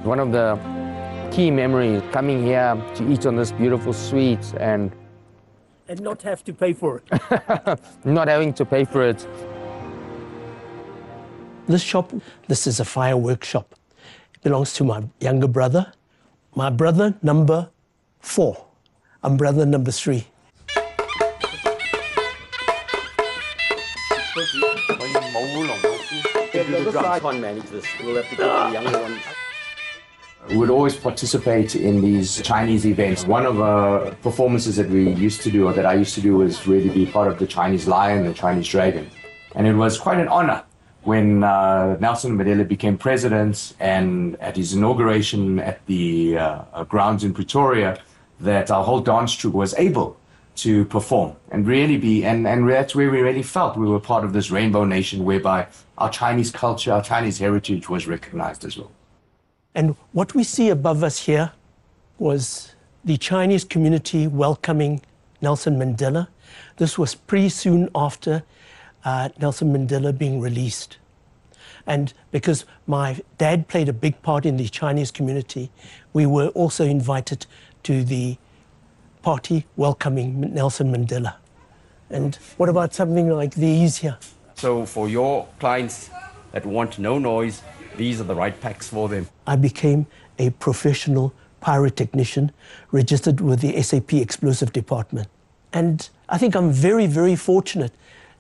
One 0.03 0.20
of 0.20 0.32
the 0.32 0.60
key 1.32 1.50
memories 1.50 2.03
coming 2.12 2.46
here 2.46 2.80
to 2.94 3.12
eat 3.12 3.25
on 3.25 3.36
this 3.36 3.51
beautiful 3.51 3.91
sweet 3.91 4.53
and 4.60 4.91
and 5.91 6.00
not 6.00 6.21
have 6.21 6.41
to 6.45 6.53
pay 6.53 6.71
for 6.71 7.01
it. 7.01 7.79
not 8.05 8.29
having 8.29 8.53
to 8.53 8.63
pay 8.63 8.86
for 8.86 9.01
it. 9.03 9.27
This 11.67 11.83
shop, 11.83 12.13
this 12.48 12.65
is 12.65 12.79
a 12.79 12.86
fireworks 12.86 13.50
shop. 13.50 13.75
It 14.36 14.41
belongs 14.41 14.71
to 14.75 14.86
my 14.86 15.03
younger 15.19 15.50
brother. 15.50 15.91
My 16.55 16.69
brother 16.69 17.13
number 17.21 17.69
four. 18.21 18.65
I'm 19.21 19.36
brother 19.36 19.65
number 19.65 19.91
three. 19.91 20.27
We 30.50 30.57
would 30.57 30.69
always 30.69 30.95
participate 30.95 31.75
in 31.75 32.01
these 32.01 32.41
Chinese 32.41 32.86
events. 32.86 33.25
One 33.25 33.45
of 33.45 33.57
the 33.57 33.63
uh, 33.63 34.13
performances 34.15 34.75
that 34.75 34.89
we 34.89 35.10
used 35.12 35.41
to 35.43 35.51
do, 35.51 35.67
or 35.67 35.74
that 35.74 35.86
I 35.86 35.93
used 35.93 36.13
to 36.15 36.21
do, 36.21 36.36
was 36.36 36.67
really 36.67 36.89
be 36.89 37.05
part 37.05 37.27
of 37.27 37.39
the 37.39 37.48
Chinese 37.48 37.88
lion, 37.88 38.25
the 38.25 38.33
Chinese 38.33 38.67
dragon. 38.67 39.10
And 39.55 39.67
it 39.67 39.75
was 39.75 39.98
quite 39.98 40.19
an 40.19 40.27
honor 40.27 40.63
when 41.03 41.43
uh, 41.43 41.98
Nelson 42.00 42.38
Mandela 42.38 42.67
became 42.67 42.98
president 42.98 43.74
and 43.79 44.36
at 44.38 44.57
his 44.57 44.74
inauguration 44.74 45.60
at 45.60 45.86
the 45.86 46.38
uh, 46.38 46.83
grounds 46.83 47.24
in 47.24 47.33
Pretoria, 47.33 48.00
that 48.39 48.69
our 48.69 48.83
whole 48.83 49.00
dance 49.00 49.33
troupe 49.33 49.53
was 49.53 49.74
able 49.75 50.17
to 50.55 50.86
perform 50.86 51.36
and 51.50 51.65
really 51.65 51.98
be, 51.98 52.25
and, 52.25 52.45
and 52.48 52.69
that's 52.69 52.93
where 52.93 53.10
we 53.10 53.21
really 53.21 53.43
felt 53.43 53.77
we 53.77 53.88
were 53.88 54.00
part 54.00 54.24
of 54.24 54.33
this 54.33 54.51
rainbow 54.51 54.83
nation 54.83 55.24
whereby 55.24 55.67
our 55.98 56.10
Chinese 56.10 56.51
culture, 56.51 56.91
our 56.91 57.01
Chinese 57.01 57.39
heritage 57.39 57.89
was 57.89 58.05
recognized 58.05 58.65
as 58.65 58.77
well. 58.77 58.91
And 59.74 59.96
what 60.12 60.36
we 60.36 60.44
see 60.44 60.70
above 60.70 61.04
us 61.04 61.20
here 61.20 61.51
was 62.20 62.75
the 63.06 63.18
Chinese 63.18 63.63
community 63.63 64.28
welcoming 64.28 65.01
Nelson 65.42 65.78
Mandela. 65.78 66.28
This 66.78 66.98
was 66.98 67.16
pretty 67.16 67.50
soon 67.50 67.90
after 67.96 68.44
uh, 69.06 69.30
Nelson 69.40 69.74
Mandela 69.74 70.16
being 70.16 70.42
released. 70.42 70.98
And 71.88 72.13
because 72.32 72.66
my 72.86 73.22
dad 73.38 73.68
played 73.68 73.90
a 73.90 73.94
big 73.94 74.22
part 74.22 74.46
in 74.46 74.58
the 74.58 74.68
Chinese 74.68 75.10
community, 75.10 75.72
we 76.13 76.25
were 76.25 76.50
also 76.50 76.86
invited 76.86 77.46
to 77.84 78.04
the 78.04 78.38
party 79.24 79.66
welcoming 79.78 80.54
Nelson 80.54 80.94
Mandela. 80.94 81.36
And 82.10 82.36
what 82.58 82.70
about 82.70 82.94
something 82.94 83.30
like 83.30 83.56
these 83.56 83.98
here? 83.98 84.18
So 84.56 84.86
for 84.86 85.08
your 85.08 85.48
clients 85.60 86.10
that 86.51 86.66
want 86.66 87.00
no 87.00 87.18
noise, 87.18 87.62
these 87.98 88.21
are 88.21 88.25
the 88.25 88.36
right 88.36 88.60
packs 88.60 88.88
for 88.88 89.10
them. 89.10 89.27
I 89.48 89.55
became 89.55 90.05
a 90.39 90.50
professional 90.51 91.33
pyrotechnician 91.62 92.51
registered 92.91 93.41
with 93.41 93.62
the 93.62 93.81
SAP 93.81 94.13
explosive 94.13 94.74
department. 94.74 95.27
And 95.74 96.10
I 96.27 96.38
think 96.38 96.55
I'm 96.55 96.71
very, 96.71 97.07
very 97.07 97.36
fortunate 97.36 97.93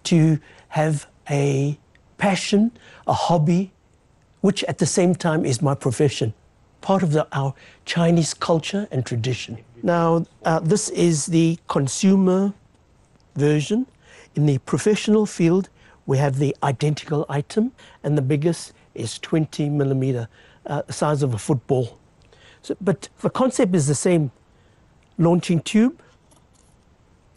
to 0.05 0.39
have 0.69 1.07
a 1.29 1.77
passion, 2.17 2.71
a 3.07 3.13
hobby, 3.13 3.71
which 4.41 4.63
at 4.65 4.79
the 4.79 4.85
same 4.85 5.15
time 5.15 5.45
is 5.45 5.61
my 5.61 5.75
profession, 5.75 6.33
part 6.81 7.03
of 7.03 7.11
the, 7.11 7.27
our 7.31 7.53
Chinese 7.85 8.33
culture 8.33 8.87
and 8.91 9.05
tradition. 9.05 9.59
Now, 9.83 10.25
uh, 10.43 10.59
this 10.59 10.89
is 10.89 11.27
the 11.27 11.59
consumer 11.67 12.53
version. 13.35 13.87
In 14.35 14.45
the 14.45 14.57
professional 14.59 15.25
field, 15.25 15.69
we 16.05 16.17
have 16.17 16.39
the 16.39 16.55
identical 16.63 17.25
item, 17.29 17.71
and 18.03 18.17
the 18.17 18.21
biggest 18.21 18.73
is 18.95 19.19
20 19.19 19.69
millimeter, 19.69 20.27
uh, 20.65 20.81
the 20.87 20.93
size 20.93 21.23
of 21.23 21.33
a 21.33 21.37
football. 21.37 21.97
So, 22.61 22.75
but 22.81 23.09
the 23.21 23.29
concept 23.29 23.75
is 23.75 23.87
the 23.87 23.95
same. 23.95 24.31
Launching 25.17 25.61
tube, 25.61 26.01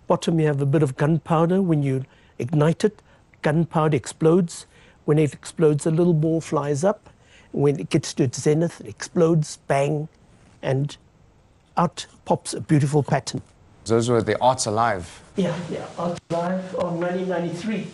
bottom 0.07 0.41
you 0.41 0.47
have 0.47 0.61
a 0.61 0.67
bit 0.67 0.83
of 0.83 0.97
gunpowder. 0.97 1.61
When 1.63 1.83
you 1.83 2.05
ignite 2.39 2.85
it, 2.85 3.03
gunpowder 3.43 3.97
explodes. 3.97 4.67
When 5.05 5.19
it 5.19 5.35
explodes, 5.35 5.87
a 5.87 5.91
little 5.91 6.15
ball 6.15 6.41
flies 6.41 6.85
up. 6.85 7.11
When 7.53 7.79
it 7.79 7.91
gets 7.91 8.15
to 8.15 8.25
its 8.25 8.41
zenith, 8.41 8.81
it 8.81 8.89
explodes, 8.89 9.59
bang, 9.69 10.09
and 10.63 10.97
out 11.77 12.07
pops 12.25 12.55
a 12.55 12.61
beautiful 12.61 13.03
pattern. 13.03 13.43
Those 13.85 14.09
were 14.09 14.23
the 14.23 14.41
Arts 14.41 14.67
Alive. 14.67 15.23
Yeah, 15.37 15.57
yeah, 15.71 15.87
Arts 15.99 16.21
Alive 16.31 16.75
on 16.77 17.01
1993. 17.01 17.87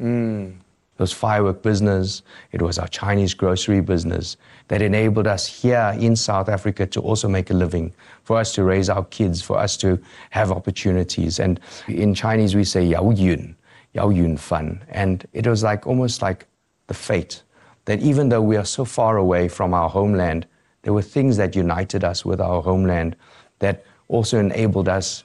Mm. 0.00 0.54
It 0.96 1.00
was 1.00 1.12
firework 1.12 1.60
business, 1.62 2.22
it 2.52 2.62
was 2.62 2.78
our 2.78 2.86
Chinese 2.86 3.34
grocery 3.34 3.80
business 3.80 4.36
that 4.68 4.80
enabled 4.80 5.26
us 5.26 5.44
here 5.44 5.92
in 5.98 6.14
South 6.14 6.48
Africa 6.48 6.86
to 6.86 7.00
also 7.00 7.28
make 7.28 7.50
a 7.50 7.54
living, 7.54 7.92
for 8.22 8.38
us 8.38 8.52
to 8.54 8.62
raise 8.62 8.88
our 8.88 9.04
kids, 9.06 9.42
for 9.42 9.58
us 9.58 9.76
to 9.78 9.98
have 10.30 10.52
opportunities. 10.52 11.40
And 11.40 11.58
in 11.88 12.14
Chinese, 12.14 12.54
we 12.54 12.62
say 12.62 12.84
Yao 12.84 13.10
Yun, 13.10 13.56
Yao 13.92 14.10
Yun 14.10 14.36
Fun. 14.36 14.84
And 14.88 15.26
it 15.32 15.48
was 15.48 15.64
like 15.64 15.84
almost 15.84 16.22
like 16.22 16.46
the 16.86 16.94
fate 16.94 17.42
that 17.86 18.00
even 18.00 18.28
though 18.28 18.42
we 18.42 18.56
are 18.56 18.64
so 18.64 18.84
far 18.84 19.16
away 19.16 19.48
from 19.48 19.74
our 19.74 19.88
homeland, 19.88 20.46
there 20.82 20.92
were 20.92 21.02
things 21.02 21.36
that 21.38 21.56
united 21.56 22.04
us 22.04 22.24
with 22.24 22.40
our 22.40 22.62
homeland 22.62 23.16
that 23.58 23.84
also 24.08 24.38
enabled 24.38 24.88
us 24.88 25.24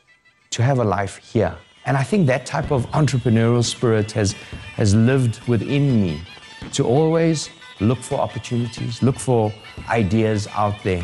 to 0.50 0.64
have 0.64 0.80
a 0.80 0.84
life 0.84 1.18
here. 1.18 1.56
And 1.86 1.98
I 1.98 2.04
think 2.04 2.28
that 2.28 2.46
type 2.46 2.72
of 2.72 2.86
entrepreneurial 2.92 3.64
spirit 3.64 4.12
has, 4.12 4.34
has 4.76 4.94
lived 4.94 5.42
within 5.48 6.02
me 6.02 6.22
to 6.74 6.84
always 6.86 7.50
look 7.80 8.00
for 8.00 8.20
opportunities, 8.20 9.02
look 9.02 9.18
for 9.18 9.54
ideas 9.90 10.48
out 10.54 10.76
there. 10.84 11.04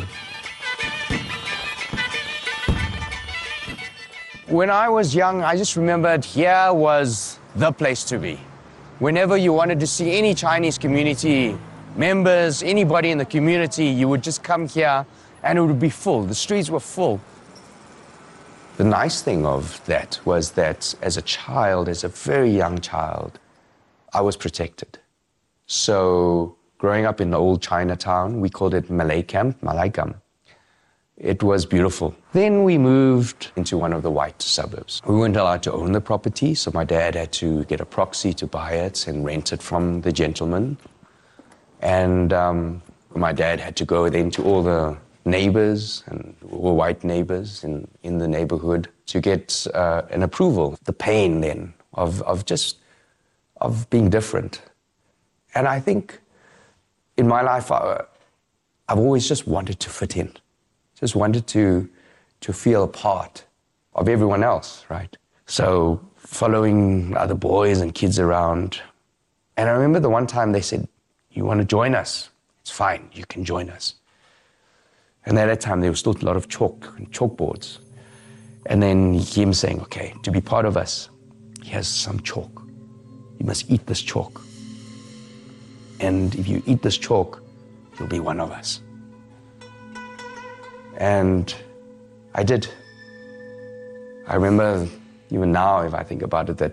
When 4.48 4.70
I 4.70 4.88
was 4.88 5.14
young, 5.14 5.42
I 5.42 5.56
just 5.56 5.76
remembered 5.76 6.24
here 6.24 6.72
was 6.72 7.40
the 7.56 7.72
place 7.72 8.04
to 8.04 8.18
be. 8.18 8.38
Whenever 9.00 9.36
you 9.36 9.52
wanted 9.52 9.80
to 9.80 9.86
see 9.86 10.16
any 10.16 10.34
Chinese 10.34 10.78
community 10.78 11.58
members, 11.96 12.62
anybody 12.62 13.10
in 13.10 13.18
the 13.18 13.24
community, 13.24 13.86
you 13.86 14.08
would 14.08 14.22
just 14.22 14.42
come 14.42 14.68
here 14.68 15.04
and 15.42 15.58
it 15.58 15.62
would 15.62 15.80
be 15.80 15.90
full. 15.90 16.22
The 16.22 16.34
streets 16.34 16.70
were 16.70 16.80
full. 16.80 17.20
The 18.76 18.84
nice 18.84 19.22
thing 19.22 19.46
of 19.46 19.82
that 19.86 20.20
was 20.26 20.50
that 20.52 20.94
as 21.00 21.16
a 21.16 21.22
child, 21.22 21.88
as 21.88 22.04
a 22.04 22.08
very 22.08 22.50
young 22.50 22.78
child, 22.78 23.38
I 24.12 24.20
was 24.20 24.36
protected. 24.36 24.98
So 25.66 26.56
growing 26.76 27.06
up 27.06 27.18
in 27.22 27.30
the 27.30 27.38
old 27.38 27.62
Chinatown, 27.62 28.38
we 28.38 28.50
called 28.50 28.74
it 28.74 28.90
Malay 28.90 29.22
Camp, 29.22 29.62
Malay 29.62 29.88
Malaikam. 29.88 30.20
It 31.16 31.42
was 31.42 31.64
beautiful. 31.64 32.14
Then 32.34 32.64
we 32.64 32.76
moved 32.76 33.50
into 33.56 33.78
one 33.78 33.94
of 33.94 34.02
the 34.02 34.10
white 34.10 34.42
suburbs. 34.42 35.00
We 35.06 35.16
weren't 35.16 35.36
allowed 35.36 35.62
to 35.62 35.72
own 35.72 35.92
the 35.92 36.02
property, 36.02 36.54
so 36.54 36.70
my 36.74 36.84
dad 36.84 37.14
had 37.14 37.32
to 37.32 37.64
get 37.64 37.80
a 37.80 37.86
proxy 37.86 38.34
to 38.34 38.46
buy 38.46 38.72
it 38.72 39.06
and 39.06 39.24
rent 39.24 39.54
it 39.54 39.62
from 39.62 40.02
the 40.02 40.12
gentleman. 40.12 40.76
And 41.80 42.34
um, 42.34 42.82
my 43.14 43.32
dad 43.32 43.58
had 43.60 43.76
to 43.76 43.86
go 43.86 44.10
then 44.10 44.30
to 44.32 44.44
all 44.44 44.62
the 44.62 44.98
neighbors 45.26 46.04
and 46.06 46.36
white 46.40 47.02
neighbors 47.04 47.64
in, 47.64 47.88
in 48.02 48.18
the 48.18 48.28
neighborhood 48.28 48.88
to 49.06 49.20
get 49.20 49.66
uh, 49.74 50.02
an 50.10 50.22
approval. 50.22 50.78
The 50.84 50.92
pain 50.92 51.40
then 51.40 51.74
of, 51.94 52.22
of 52.22 52.44
just 52.44 52.78
of 53.60 53.88
being 53.90 54.08
different. 54.08 54.62
And 55.54 55.66
I 55.66 55.80
think 55.80 56.20
in 57.16 57.26
my 57.26 57.42
life, 57.42 57.72
I, 57.72 58.04
I've 58.88 58.98
always 58.98 59.26
just 59.28 59.46
wanted 59.46 59.80
to 59.80 59.90
fit 59.90 60.16
in, 60.16 60.32
just 60.98 61.16
wanted 61.16 61.46
to, 61.48 61.88
to 62.42 62.52
feel 62.52 62.84
a 62.84 62.88
part 62.88 63.44
of 63.94 64.08
everyone 64.08 64.44
else, 64.44 64.84
right? 64.88 65.16
So 65.46 66.00
following 66.16 67.16
other 67.16 67.34
boys 67.34 67.80
and 67.80 67.94
kids 67.94 68.18
around. 68.18 68.80
And 69.56 69.68
I 69.68 69.72
remember 69.72 70.00
the 70.00 70.10
one 70.10 70.26
time 70.26 70.52
they 70.52 70.60
said, 70.60 70.86
You 71.30 71.44
want 71.44 71.60
to 71.60 71.66
join 71.66 71.94
us? 71.94 72.30
It's 72.60 72.70
fine, 72.70 73.08
you 73.12 73.24
can 73.26 73.44
join 73.44 73.70
us. 73.70 73.94
And 75.26 75.38
at 75.38 75.46
that 75.46 75.60
time, 75.60 75.80
there 75.80 75.90
was 75.90 75.98
still 75.98 76.16
a 76.16 76.24
lot 76.24 76.36
of 76.36 76.48
chalk 76.48 76.94
and 76.96 77.10
chalkboards. 77.10 77.78
And 78.66 78.82
then 78.82 79.14
him 79.14 79.52
saying, 79.52 79.80
okay, 79.82 80.14
to 80.22 80.30
be 80.30 80.40
part 80.40 80.64
of 80.64 80.76
us, 80.76 81.10
he 81.62 81.70
has 81.70 81.88
some 81.88 82.20
chalk. 82.20 82.62
You 83.38 83.46
must 83.46 83.70
eat 83.70 83.86
this 83.86 84.00
chalk. 84.00 84.40
And 86.00 86.34
if 86.36 86.46
you 86.46 86.62
eat 86.66 86.82
this 86.82 86.96
chalk, 86.96 87.42
you'll 87.98 88.08
be 88.08 88.20
one 88.20 88.40
of 88.40 88.50
us. 88.50 88.80
And 90.96 91.54
I 92.34 92.42
did. 92.42 92.68
I 94.28 94.34
remember 94.34 94.88
even 95.30 95.52
now, 95.52 95.80
if 95.80 95.94
I 95.94 96.02
think 96.02 96.22
about 96.22 96.48
it, 96.50 96.58
that 96.58 96.72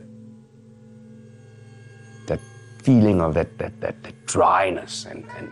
that 2.27 2.39
feeling 2.83 3.21
of 3.21 3.33
that 3.33 3.57
that 3.57 3.79
that, 3.81 4.01
that 4.03 4.25
dryness 4.25 5.05
and, 5.05 5.27
and 5.37 5.49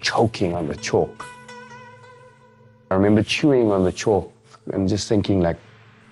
choking 0.00 0.54
on 0.54 0.66
the 0.66 0.76
chalk. 0.76 1.26
I 2.90 2.96
remember 2.96 3.22
chewing 3.22 3.70
on 3.70 3.84
the 3.84 3.92
chalk 3.92 4.32
and 4.72 4.88
just 4.88 5.08
thinking 5.08 5.40
like, 5.40 5.56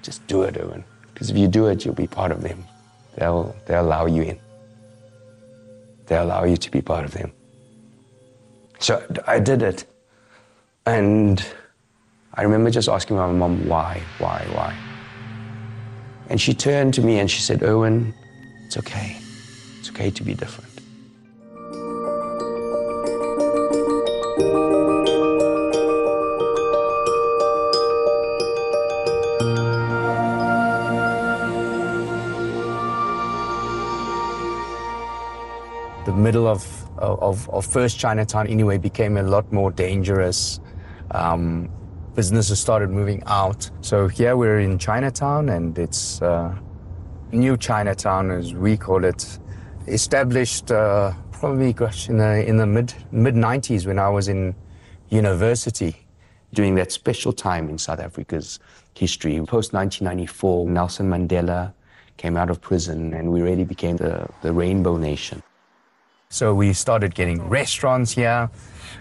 just 0.02 0.24
do 0.28 0.42
it, 0.42 0.56
Owen. 0.58 0.84
Because 1.12 1.28
if 1.28 1.36
you 1.36 1.48
do 1.48 1.66
it, 1.66 1.84
you'll 1.84 1.94
be 1.94 2.06
part 2.06 2.30
of 2.30 2.40
them. 2.42 2.64
they'll, 3.16 3.54
they'll 3.66 3.82
allow 3.82 4.06
you 4.06 4.22
in. 4.22 4.38
They'll 6.06 6.24
allow 6.24 6.44
you 6.44 6.56
to 6.56 6.70
be 6.70 6.80
part 6.80 7.04
of 7.04 7.10
them. 7.10 7.32
So 8.78 9.04
I 9.26 9.40
did 9.40 9.62
it. 9.62 9.84
And 10.86 11.44
I 12.34 12.42
remember 12.42 12.70
just 12.70 12.88
asking 12.88 13.16
my 13.16 13.30
mom, 13.30 13.68
why, 13.68 14.00
why, 14.18 14.46
why? 14.52 14.76
And 16.28 16.40
she 16.40 16.54
turned 16.54 16.94
to 16.94 17.02
me 17.02 17.18
and 17.18 17.28
she 17.28 17.40
said, 17.40 17.64
Owen, 17.64 18.14
it's 18.66 18.76
okay. 18.76 19.16
It's 19.80 19.90
okay 19.90 20.10
to 20.10 20.22
be 20.22 20.34
different. 20.34 20.70
Middle 36.28 36.46
of, 36.46 36.62
of, 36.98 37.48
of 37.48 37.64
first 37.64 37.98
Chinatown 37.98 38.46
anyway 38.48 38.76
became 38.76 39.16
a 39.16 39.22
lot 39.22 39.50
more 39.50 39.70
dangerous. 39.70 40.60
Um, 41.12 41.70
businesses 42.14 42.60
started 42.60 42.90
moving 42.90 43.22
out. 43.24 43.70
So 43.80 44.08
here 44.08 44.36
we're 44.36 44.60
in 44.60 44.78
Chinatown 44.78 45.48
and 45.48 45.78
it's 45.78 46.20
uh, 46.20 46.54
new 47.32 47.56
Chinatown 47.56 48.30
as 48.30 48.52
we 48.52 48.76
call 48.76 49.04
it, 49.04 49.38
established 49.86 50.70
uh, 50.70 51.14
probably 51.32 51.72
gosh, 51.72 52.10
in 52.10 52.18
the, 52.18 52.46
in 52.46 52.58
the 52.58 52.66
mid, 52.66 52.92
mid 53.10 53.34
90s 53.34 53.86
when 53.86 53.98
I 53.98 54.10
was 54.10 54.28
in 54.28 54.54
university. 55.08 55.96
During 56.52 56.74
that 56.74 56.92
special 56.92 57.32
time 57.32 57.70
in 57.70 57.78
South 57.78 58.00
Africa's 58.00 58.58
history, 58.94 59.36
post 59.36 59.72
1994, 59.72 60.68
Nelson 60.68 61.08
Mandela 61.08 61.72
came 62.18 62.36
out 62.36 62.50
of 62.50 62.60
prison 62.60 63.14
and 63.14 63.32
we 63.32 63.40
really 63.40 63.64
became 63.64 63.96
the, 63.96 64.28
the 64.42 64.52
rainbow 64.52 64.98
nation. 64.98 65.42
So 66.30 66.54
we 66.54 66.74
started 66.74 67.14
getting 67.14 67.48
restaurants 67.48 68.12
here, 68.12 68.50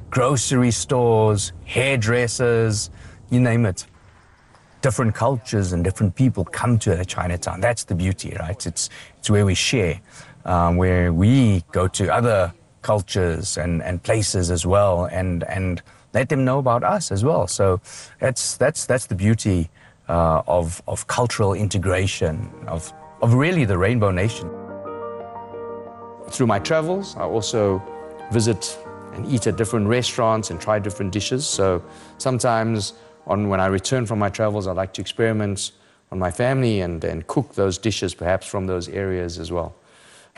grocery 0.10 0.72
stores, 0.72 1.51
hairdressers, 1.65 2.89
you 3.29 3.41
name 3.41 3.65
it. 3.65 3.86
Different 4.81 5.13
cultures 5.13 5.74
and 5.74 5.84
different 5.84 6.15
people 6.15 6.46
come 6.46 6.79
to 6.79 7.03
Chinatown. 7.03 7.60
That's 7.60 7.84
the 7.84 7.96
beauty, 7.96 8.34
right? 8.39 8.65
It's, 8.65 8.89
it's 9.17 9.29
where 9.29 9.46
we 9.46 9.55
share, 9.55 10.00
um, 10.46 10.77
where 10.77 11.12
we 11.12 11.65
go 11.74 11.89
to 11.89 12.13
other 12.13 12.53
cultures 12.81 13.57
and, 13.57 13.84
and 13.84 14.01
places 14.01 14.50
as 14.50 14.65
well 14.65 15.03
and, 15.05 15.43
and 15.43 15.81
let 16.13 16.29
them 16.29 16.46
know 16.46 16.60
about 16.60 16.86
us 16.86 17.12
as 17.12 17.25
well. 17.25 17.46
So 17.46 17.81
that's, 18.22 18.55
that's, 18.55 18.86
that's 18.86 19.07
the 19.07 19.15
beauty 19.15 19.69
uh, 20.07 20.43
of, 20.48 20.81
of 20.88 21.07
cultural 21.07 21.53
integration, 21.53 22.50
of, 22.67 22.93
of 23.22 23.34
really 23.34 23.65
the 23.65 23.77
Rainbow 23.77 24.12
Nation. 24.12 24.50
Through 26.29 26.48
my 26.48 26.60
travels, 26.60 27.15
I 27.15 27.22
also 27.22 27.81
visit 28.31 28.77
and 29.13 29.25
eat 29.31 29.48
at 29.48 29.55
different 29.55 29.88
restaurants 29.88 30.51
and 30.51 30.62
try 30.62 30.79
different 30.79 31.12
dishes. 31.12 31.48
So 31.48 31.84
sometimes 32.17 32.93
on 33.25 33.50
when 33.50 33.60
I 33.60 33.67
return 33.67 34.05
from 34.05 34.19
my 34.19 34.29
travels, 34.29 34.67
I 34.67 34.72
like 34.74 34.93
to 34.93 35.01
experiment 35.01 35.72
on 36.12 36.19
my 36.19 36.31
family 36.31 36.81
and, 36.81 37.03
and 37.03 37.25
cook 37.27 37.55
those 37.55 37.77
dishes 37.77 38.13
perhaps 38.13 38.48
from 38.48 38.67
those 38.67 38.88
areas 38.88 39.39
as 39.39 39.51
well. 39.51 39.75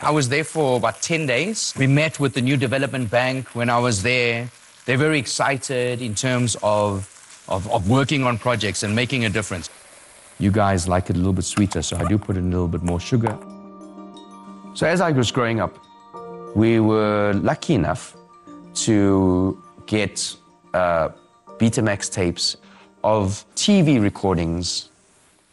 I 0.01 0.11
was 0.11 0.29
there 0.29 0.45
for 0.45 0.77
about 0.77 1.01
10 1.01 1.25
days. 1.25 1.73
We 1.77 1.85
met 1.85 2.19
with 2.19 2.33
the 2.33 2.41
New 2.41 2.55
Development 2.55 3.11
Bank 3.11 3.53
when 3.53 3.69
I 3.69 3.79
was 3.79 4.01
there. 4.01 4.49
They're 4.85 4.97
very 4.97 5.19
excited 5.19 6.01
in 6.01 6.15
terms 6.15 6.55
of, 6.63 7.43
of, 7.49 7.69
of 7.69 7.89
working 7.89 8.23
on 8.23 8.37
projects 8.37 8.83
and 8.83 8.95
making 8.95 9.25
a 9.25 9.29
difference. 9.29 9.69
You 10.39 10.51
guys 10.51 10.87
like 10.87 11.09
it 11.09 11.17
a 11.17 11.19
little 11.19 11.33
bit 11.33 11.43
sweeter, 11.43 11.81
so 11.81 11.97
I 11.97 12.05
do 12.05 12.17
put 12.17 12.37
in 12.37 12.45
a 12.45 12.49
little 12.49 12.69
bit 12.69 12.81
more 12.81 12.99
sugar. 12.99 13.37
So 14.79 14.87
as 14.87 15.01
I 15.01 15.11
was 15.11 15.29
growing 15.29 15.59
up, 15.59 15.77
we 16.55 16.79
were 16.79 17.33
lucky 17.33 17.73
enough 17.73 18.15
to 18.85 19.61
get 19.87 20.33
uh, 20.73 21.09
Betamax 21.57 22.09
tapes 22.09 22.55
of 23.03 23.43
TV 23.55 24.01
recordings 24.01 24.87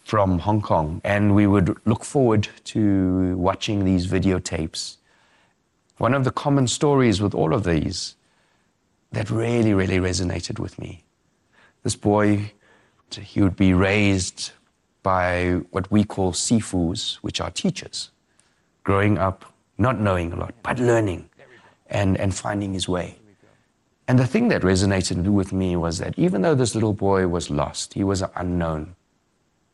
from 0.05 0.39
Hong 0.39 0.63
Kong, 0.63 1.01
and 1.03 1.35
we 1.35 1.49
would 1.49 1.77
look 1.87 2.05
forward 2.05 2.47
to 2.67 3.37
watching 3.37 3.85
these 3.85 4.07
videotapes. 4.07 4.99
One 5.99 6.15
of 6.15 6.23
the 6.23 6.31
common 6.31 6.69
stories 6.69 7.21
with 7.21 7.35
all 7.35 7.53
of 7.53 7.65
these 7.65 8.15
that 9.11 9.29
really, 9.29 9.75
really 9.75 9.99
resonated 9.99 10.61
with 10.61 10.79
me. 10.79 11.03
This 11.83 11.97
boy, 11.97 12.53
he 13.11 13.43
would 13.43 13.57
be 13.57 13.75
raised 13.75 14.53
by 15.03 15.63
what 15.73 15.91
we 15.91 16.05
call 16.05 16.31
sifus, 16.31 17.17
which 17.17 17.41
are 17.41 17.51
teachers, 17.51 18.13
growing 18.87 19.19
up 19.19 19.45
not 19.79 20.01
knowing 20.01 20.33
a 20.33 20.37
lot, 20.37 20.55
but 20.63 20.79
learning 20.79 21.29
and, 21.89 22.17
and 22.19 22.33
finding 22.33 22.73
his 22.73 22.89
way. 22.89 23.19
And 24.07 24.17
the 24.17 24.27
thing 24.29 24.47
that 24.49 24.63
resonated 24.63 25.25
with 25.25 25.53
me 25.53 25.75
was 25.75 25.99
that 25.99 26.17
even 26.17 26.43
though 26.43 26.55
this 26.55 26.77
little 26.77 26.93
boy 26.93 27.27
was 27.27 27.51
lost, 27.51 27.95
he 27.95 28.05
was 28.05 28.23
unknown, 28.37 28.95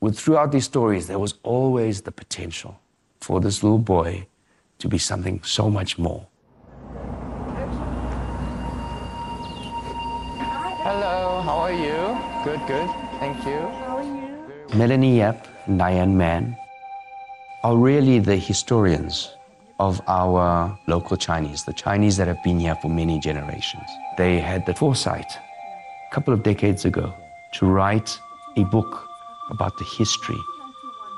with 0.00 0.18
throughout 0.18 0.50
these 0.50 0.64
stories, 0.64 1.08
there 1.08 1.18
was 1.18 1.34
always 1.42 2.00
the 2.02 2.10
potential 2.10 2.80
for 3.20 3.38
this 3.38 3.62
little 3.62 3.84
boy 3.96 4.26
to 4.78 4.88
be 4.88 4.96
something 4.96 5.42
so 5.44 5.68
much 5.68 5.98
more. 5.98 6.26
Hello, 10.88 11.42
how 11.44 11.58
are 11.66 11.76
you? 11.86 12.00
Good, 12.46 12.66
good. 12.66 12.88
Thank 13.20 13.36
you. 13.44 13.60
How 13.84 13.98
are 13.98 14.02
you? 14.02 14.78
Melanie 14.78 15.18
Yap 15.18 15.46
and 15.66 15.78
Dianne 15.78 16.14
Man 16.14 16.56
are 17.64 17.76
really 17.76 18.18
the 18.18 18.36
historians 18.36 19.34
of 19.78 20.00
our 20.06 20.76
local 20.86 21.16
Chinese, 21.16 21.64
the 21.64 21.72
Chinese 21.72 22.16
that 22.16 22.28
have 22.28 22.42
been 22.42 22.58
here 22.58 22.76
for 22.76 22.88
many 22.88 23.18
generations. 23.18 23.88
They 24.16 24.38
had 24.38 24.66
the 24.66 24.74
foresight 24.74 25.30
a 26.10 26.14
couple 26.14 26.34
of 26.34 26.42
decades 26.42 26.84
ago 26.84 27.14
to 27.54 27.66
write 27.66 28.18
a 28.56 28.64
book 28.64 29.08
about 29.50 29.76
the 29.78 29.84
history 29.84 30.38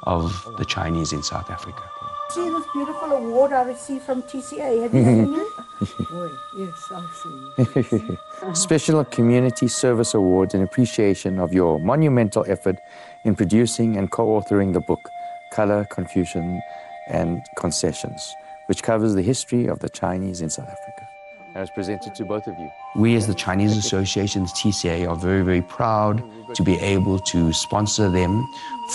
of 0.05 0.47
the 0.59 0.65
Chinese 0.65 1.13
in 1.13 1.23
South 1.23 1.51
Africa. 1.51 1.83
See 2.31 2.49
this 2.49 2.65
beautiful 2.73 3.13
award 3.13 3.53
I 3.53 3.63
received 3.63 4.03
from 4.03 4.23
TCA. 4.23 4.83
Have 4.83 4.95
you 4.95 5.05
seen 5.05 5.35
it? 5.35 5.47
yes, 6.59 6.91
I've 6.91 7.85
seen 7.85 8.17
it. 8.51 8.57
Special 8.57 9.05
Community 9.05 9.69
Service 9.69 10.15
Award 10.15 10.55
in 10.55 10.63
appreciation 10.63 11.39
of 11.39 11.53
your 11.53 11.79
monumental 11.79 12.45
effort 12.49 12.79
in 13.25 13.35
producing 13.37 13.97
and 13.97 14.11
co-authoring 14.11 14.73
the 14.73 14.81
book, 14.81 15.09
Color, 15.55 15.87
Confusion, 15.91 16.61
and 17.09 17.41
Concessions, 17.57 18.35
which 18.67 18.83
covers 18.83 19.15
the 19.15 19.23
history 19.23 19.67
of 19.67 19.79
the 19.79 19.89
Chinese 19.89 20.41
in 20.41 20.51
South 20.51 20.67
Africa. 20.67 21.09
And 21.55 21.61
was 21.61 21.71
presented 21.71 22.17
to 22.17 22.25
both 22.25 22.49
of 22.49 22.59
you. 22.59 22.69
We, 22.97 23.15
as 23.15 23.29
the 23.29 23.35
Chinese 23.35 23.77
Association's 23.77 24.53
TCA, 24.53 25.09
are 25.09 25.15
very, 25.15 25.43
very 25.43 25.63
proud 25.63 26.25
to 26.55 26.63
be 26.65 26.75
able 26.81 27.21
to 27.21 27.53
sponsor 27.53 28.11
them 28.11 28.45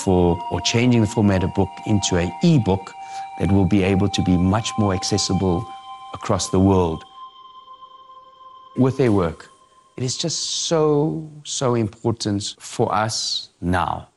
for 0.03 0.37
or 0.51 0.59
changing 0.59 0.99
the 0.99 1.07
format 1.07 1.45
of 1.45 1.53
book 1.53 1.69
into 1.87 2.17
an 2.17 2.29
e-book 2.43 2.91
that 3.39 3.49
will 3.49 3.65
be 3.65 3.81
able 3.83 4.09
to 4.09 4.21
be 4.23 4.35
much 4.35 4.69
more 4.77 4.93
accessible 4.93 5.65
across 6.13 6.49
the 6.49 6.59
world. 6.59 7.01
With 8.75 8.97
their 8.97 9.13
work, 9.13 9.49
it 9.95 10.03
is 10.03 10.17
just 10.17 10.67
so, 10.67 11.31
so 11.45 11.75
important 11.75 12.55
for 12.59 12.93
us 12.93 13.49
now. 13.61 14.08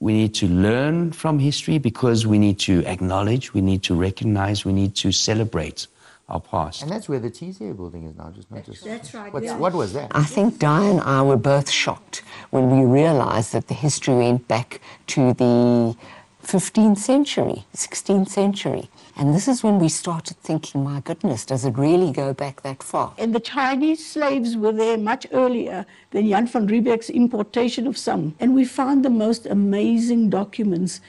We 0.00 0.12
need 0.12 0.34
to 0.34 0.46
learn 0.46 1.12
from 1.12 1.38
history 1.40 1.78
because 1.78 2.26
we 2.26 2.38
need 2.38 2.58
to 2.60 2.84
acknowledge, 2.86 3.52
we 3.52 3.60
need 3.60 3.82
to 3.84 3.94
recognize, 3.94 4.64
we 4.64 4.72
need 4.72 4.94
to 4.96 5.10
celebrate 5.10 5.88
our 6.28 6.40
past. 6.40 6.82
And 6.82 6.90
that's 6.90 7.08
where 7.08 7.18
the 7.18 7.30
TCA 7.30 7.74
building 7.74 8.04
is 8.04 8.16
now, 8.16 8.30
just 8.30 8.50
not 8.50 8.64
just. 8.64 8.84
That's 8.84 9.12
right. 9.14 9.32
What's, 9.32 9.46
yeah. 9.46 9.56
What 9.56 9.72
was 9.74 9.94
that? 9.94 10.12
I 10.14 10.22
think 10.22 10.58
Di 10.58 10.84
and 10.84 11.00
I 11.00 11.22
were 11.22 11.36
both 11.36 11.70
shocked 11.70 12.22
when 12.50 12.70
we 12.70 12.84
realized 12.84 13.52
that 13.54 13.66
the 13.68 13.74
history 13.74 14.14
went 14.14 14.46
back 14.46 14.80
to 15.08 15.32
the 15.32 15.96
15th 16.44 16.98
century, 16.98 17.64
16th 17.74 18.28
century. 18.28 18.88
And 19.18 19.34
this 19.34 19.48
is 19.48 19.64
when 19.64 19.80
we 19.80 19.88
started 19.88 20.36
thinking, 20.36 20.84
my 20.84 21.00
goodness, 21.00 21.44
does 21.44 21.64
it 21.64 21.76
really 21.76 22.12
go 22.12 22.32
back 22.32 22.62
that 22.62 22.84
far? 22.84 23.14
And 23.18 23.34
the 23.34 23.40
Chinese 23.40 24.06
slaves 24.06 24.56
were 24.56 24.70
there 24.70 24.96
much 24.96 25.26
earlier 25.32 25.86
than 26.12 26.28
Jan 26.28 26.46
van 26.46 26.68
Riebeeck's 26.68 27.10
importation 27.10 27.88
of 27.88 27.98
some. 27.98 28.36
And 28.38 28.54
we 28.54 28.64
found 28.64 29.04
the 29.04 29.10
most 29.10 29.44
amazing 29.44 30.30
documents. 30.30 31.00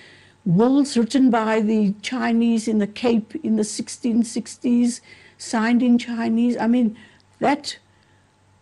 Wills 0.43 0.98
written 0.98 1.30
by 1.30 1.62
the 1.62 1.93
Chinese 2.02 2.67
in 2.67 2.80
the 2.80 2.88
Cape 2.88 3.36
in 3.43 3.58
the 3.58 3.63
1660s, 3.63 5.02
signed 5.38 5.84
in 5.84 6.00
Chinese. 6.00 6.58
I 6.58 6.65
mean, 6.65 6.98
that 7.38 7.78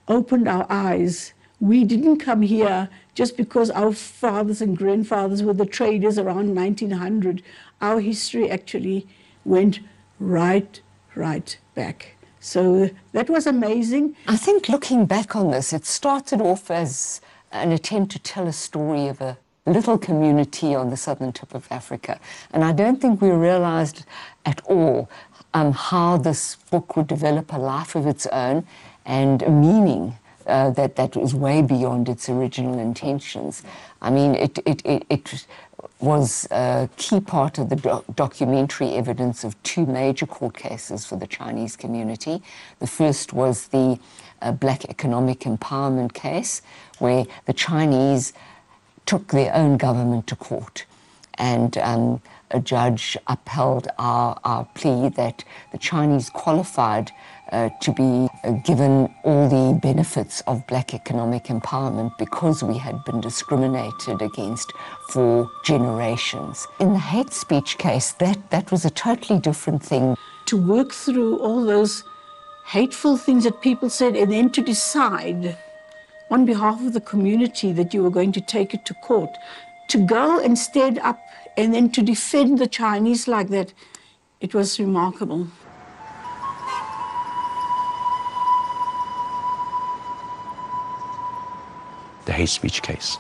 opened 0.10 0.50
our 0.50 0.66
eyes. 0.70 1.32
We 1.62 1.86
didn't 1.86 2.18
come 2.18 2.42
here 2.42 2.90
just 3.16 3.38
because 3.38 3.72
our 3.72 3.94
fathers 3.94 4.62
and 4.62 4.78
grandfathers 4.78 5.42
were 5.42 5.54
the 5.54 5.66
traders 5.66 6.18
around 6.20 6.54
1900. 6.54 7.42
Our 7.80 8.02
history 8.02 8.52
actually 8.52 9.08
went 9.48 9.80
right, 10.20 10.82
right 11.16 11.58
back. 11.74 12.16
So 12.40 12.90
that 13.14 13.30
was 13.30 13.48
amazing. 13.48 14.16
I 14.28 14.38
think 14.38 14.70
looking 14.70 15.06
back 15.06 15.36
on 15.36 15.52
this, 15.52 15.74
it 15.74 15.86
started 15.86 16.42
off 16.42 16.70
as 16.70 17.22
an 17.52 17.72
attempt 17.72 18.12
to 18.12 18.20
tell 18.20 18.48
a 18.48 18.54
story 18.54 19.08
of 19.08 19.22
a 19.22 19.38
little 19.66 19.98
community 19.98 20.76
on 20.76 20.90
the 20.90 20.98
southern 20.98 21.34
tip 21.34 21.54
of 21.54 21.68
Africa. 21.72 22.20
And 22.52 22.64
I 22.64 22.72
don't 22.72 23.02
think 23.02 23.22
we 23.22 23.30
realized 23.32 24.06
at 24.46 24.62
all 24.66 25.10
um, 25.54 25.72
how 25.74 26.18
this 26.18 26.56
book 26.72 26.96
would 26.96 27.08
develop 27.08 27.52
a 27.52 27.58
life 27.58 27.96
of 27.96 28.06
its 28.06 28.28
own 28.28 28.66
and 29.06 29.42
a 29.42 29.50
meaning 29.50 30.18
uh, 30.46 30.70
that, 30.72 30.96
that 30.96 31.16
was 31.16 31.36
way 31.36 31.62
beyond 31.62 32.08
its 32.08 32.30
original 32.30 32.80
intentions. 32.80 33.64
I 34.02 34.10
mean, 34.10 34.36
it, 34.36 34.60
it, 34.66 34.86
it, 34.86 35.06
it 35.10 35.46
was 36.00 36.48
a 36.52 36.90
key 36.98 37.20
part 37.20 37.58
of 37.58 37.70
the 37.70 37.76
doc 37.76 38.06
documentary 38.16 38.94
evidence 38.94 39.44
of 39.44 39.62
two 39.64 39.86
major 39.86 40.28
court 40.28 40.56
cases 40.56 41.06
for 41.06 41.16
the 41.16 41.28
Chinese 41.28 41.76
community. 41.76 42.42
The 42.80 42.88
first 42.88 43.34
was 43.34 43.68
the 43.68 44.00
uh, 44.42 44.52
Black 44.52 44.86
Economic 44.86 45.40
Empowerment 45.40 46.14
case, 46.14 46.62
where 47.00 47.26
the 47.46 47.54
Chinese 47.54 48.34
took 49.06 49.30
their 49.30 49.54
own 49.56 49.78
government 49.78 50.28
to 50.28 50.36
court. 50.36 50.86
And 51.36 51.78
um, 51.80 52.22
a 52.52 52.60
judge 52.60 53.18
upheld 53.28 53.88
our, 53.98 54.40
our 54.44 54.66
plea 54.76 55.10
that 55.10 55.44
the 55.72 55.78
Chinese 55.78 56.30
qualified 56.30 57.12
uh, 57.52 57.70
to 57.82 57.92
be 57.92 58.28
uh, 58.44 58.52
given 58.64 59.14
all 59.24 59.48
the 59.50 59.80
benefits 59.80 60.42
of 60.48 60.66
black 60.68 60.94
economic 60.94 61.46
empowerment 61.46 62.18
because 62.18 62.64
we 62.64 62.78
had 62.78 63.04
been 63.06 63.22
discriminated 63.22 64.22
against 64.22 64.72
for 65.10 65.50
generations. 65.64 66.68
In 66.80 66.94
the 66.94 67.00
hate 67.00 67.34
speech 67.34 67.78
case, 67.78 68.12
that, 68.14 68.50
that 68.50 68.72
was 68.72 68.86
a 68.86 68.90
totally 68.90 69.40
different 69.40 69.84
thing. 69.84 70.16
To 70.48 70.58
work 70.58 70.92
through 70.92 71.40
all 71.40 71.64
those 71.66 72.04
hateful 72.66 73.18
things 73.18 73.46
that 73.46 73.62
people 73.62 73.90
said 73.90 74.16
and 74.16 74.32
then 74.32 74.50
to 74.52 74.62
decide 74.62 75.58
on 76.30 76.46
behalf 76.46 76.86
of 76.86 76.94
the 76.94 77.02
community 77.02 77.72
that 77.72 77.94
you 77.94 78.04
were 78.04 78.10
going 78.10 78.34
to 78.34 78.42
take 78.42 78.74
it 78.74 78.86
to 78.86 78.94
court, 78.96 79.30
to 79.90 79.98
go 80.06 80.40
and 80.40 80.58
stand 80.58 81.00
up 81.00 81.20
and 81.56 81.74
then 81.74 81.90
to 81.90 82.02
defend 82.02 82.60
the 82.60 82.68
Chinese 82.68 83.28
like 83.28 83.48
that, 83.50 83.74
it 84.42 84.54
was 84.54 84.80
remarkable. 84.80 85.48
Hate 92.38 92.50
speech 92.50 92.82
case. 92.82 93.18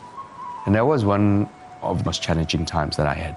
And 0.66 0.76
that 0.76 0.86
was 0.86 1.04
one 1.04 1.50
of 1.82 2.00
the 2.00 2.06
most 2.06 2.22
challenging 2.22 2.66
times 2.66 2.98
that 2.98 3.08
I 3.08 3.14
had. 3.14 3.36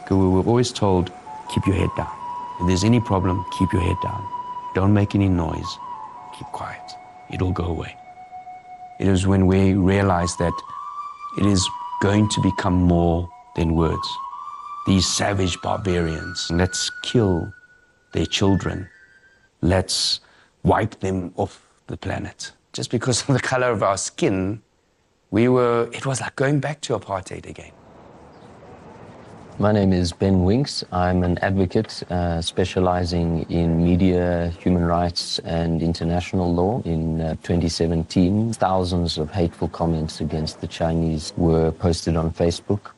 Because 0.00 0.18
we 0.18 0.28
were 0.28 0.42
always 0.42 0.72
told, 0.72 1.10
keep 1.52 1.66
your 1.66 1.76
head 1.76 1.90
down. 1.96 2.14
If 2.60 2.66
there's 2.68 2.84
any 2.84 3.00
problem, 3.00 3.44
keep 3.58 3.72
your 3.72 3.82
head 3.82 3.96
down. 4.02 4.22
Don't 4.74 4.92
make 4.92 5.14
any 5.14 5.28
noise. 5.28 5.78
Keep 6.36 6.48
quiet. 6.48 6.92
It'll 7.32 7.52
go 7.52 7.64
away. 7.64 7.96
It 9.00 9.08
was 9.08 9.26
when 9.26 9.46
we 9.46 9.74
realized 9.74 10.38
that 10.38 10.56
it 11.38 11.46
is 11.46 11.66
going 12.02 12.28
to 12.28 12.40
become 12.42 12.74
more 12.74 13.28
than 13.56 13.74
words. 13.74 14.08
These 14.86 15.06
savage 15.06 15.60
barbarians, 15.62 16.50
let's 16.50 16.90
kill 17.02 17.52
their 18.12 18.26
children. 18.26 18.88
Let's 19.62 20.20
wipe 20.62 21.00
them 21.00 21.32
off 21.36 21.60
the 21.86 21.96
planet 21.96 22.52
just 22.74 22.90
because 22.90 23.22
of 23.22 23.34
the 23.34 23.40
color 23.40 23.70
of 23.70 23.82
our 23.82 23.96
skin, 23.96 24.60
we 25.30 25.48
were, 25.48 25.88
it 25.92 26.04
was 26.04 26.20
like 26.20 26.36
going 26.36 26.60
back 26.60 26.80
to 26.82 26.98
apartheid 26.98 27.46
again. 27.46 27.70
My 29.60 29.70
name 29.70 29.92
is 29.92 30.12
Ben 30.12 30.42
Winks. 30.42 30.82
I'm 30.90 31.22
an 31.22 31.38
advocate 31.38 32.02
uh, 32.10 32.42
specializing 32.42 33.48
in 33.48 33.84
media, 33.84 34.52
human 34.58 34.84
rights, 34.84 35.38
and 35.40 35.80
international 35.80 36.52
law. 36.52 36.82
In 36.84 37.20
uh, 37.20 37.34
2017, 37.44 38.52
thousands 38.54 39.16
of 39.16 39.30
hateful 39.30 39.68
comments 39.68 40.20
against 40.20 40.60
the 40.60 40.66
Chinese 40.66 41.32
were 41.36 41.70
posted 41.70 42.16
on 42.16 42.32
Facebook. 42.32 42.90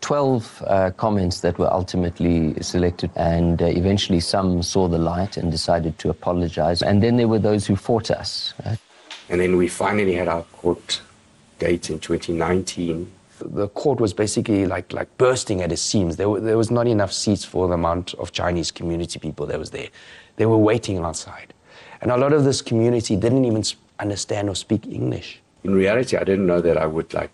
12 0.00 0.62
uh, 0.64 0.90
comments 0.92 1.40
that 1.40 1.58
were 1.58 1.72
ultimately 1.72 2.54
selected, 2.62 3.10
and 3.16 3.60
uh, 3.60 3.66
eventually 3.66 4.20
some 4.20 4.62
saw 4.62 4.86
the 4.86 4.98
light 4.98 5.36
and 5.36 5.50
decided 5.50 5.98
to 5.98 6.10
apologize. 6.10 6.80
And 6.80 7.02
then 7.02 7.16
there 7.16 7.26
were 7.26 7.40
those 7.40 7.66
who 7.66 7.74
fought 7.74 8.12
us. 8.12 8.54
And 9.28 9.40
then 9.40 9.56
we 9.56 9.68
finally 9.68 10.14
had 10.14 10.28
our 10.28 10.42
court 10.44 11.00
date 11.58 11.90
in 11.90 11.98
2019. 11.98 13.10
The 13.40 13.68
court 13.68 14.00
was 14.00 14.12
basically 14.12 14.66
like, 14.66 14.92
like 14.92 15.16
bursting 15.18 15.62
at 15.62 15.70
its 15.70 15.82
seams. 15.82 16.16
There, 16.16 16.28
were, 16.28 16.40
there 16.40 16.56
was 16.56 16.70
not 16.70 16.86
enough 16.86 17.12
seats 17.12 17.44
for 17.44 17.68
the 17.68 17.74
amount 17.74 18.14
of 18.14 18.32
Chinese 18.32 18.70
community 18.70 19.18
people 19.18 19.46
that 19.46 19.58
was 19.58 19.70
there. 19.70 19.88
They 20.36 20.46
were 20.46 20.58
waiting 20.58 20.98
outside. 20.98 21.52
And 22.00 22.10
a 22.10 22.16
lot 22.16 22.32
of 22.32 22.44
this 22.44 22.62
community 22.62 23.16
didn't 23.16 23.44
even 23.44 23.62
understand 23.98 24.48
or 24.48 24.54
speak 24.54 24.86
English. 24.86 25.40
In 25.64 25.74
reality, 25.74 26.16
I 26.16 26.24
didn't 26.24 26.46
know 26.46 26.60
that 26.60 26.76
I 26.76 26.86
would 26.86 27.12
like 27.12 27.30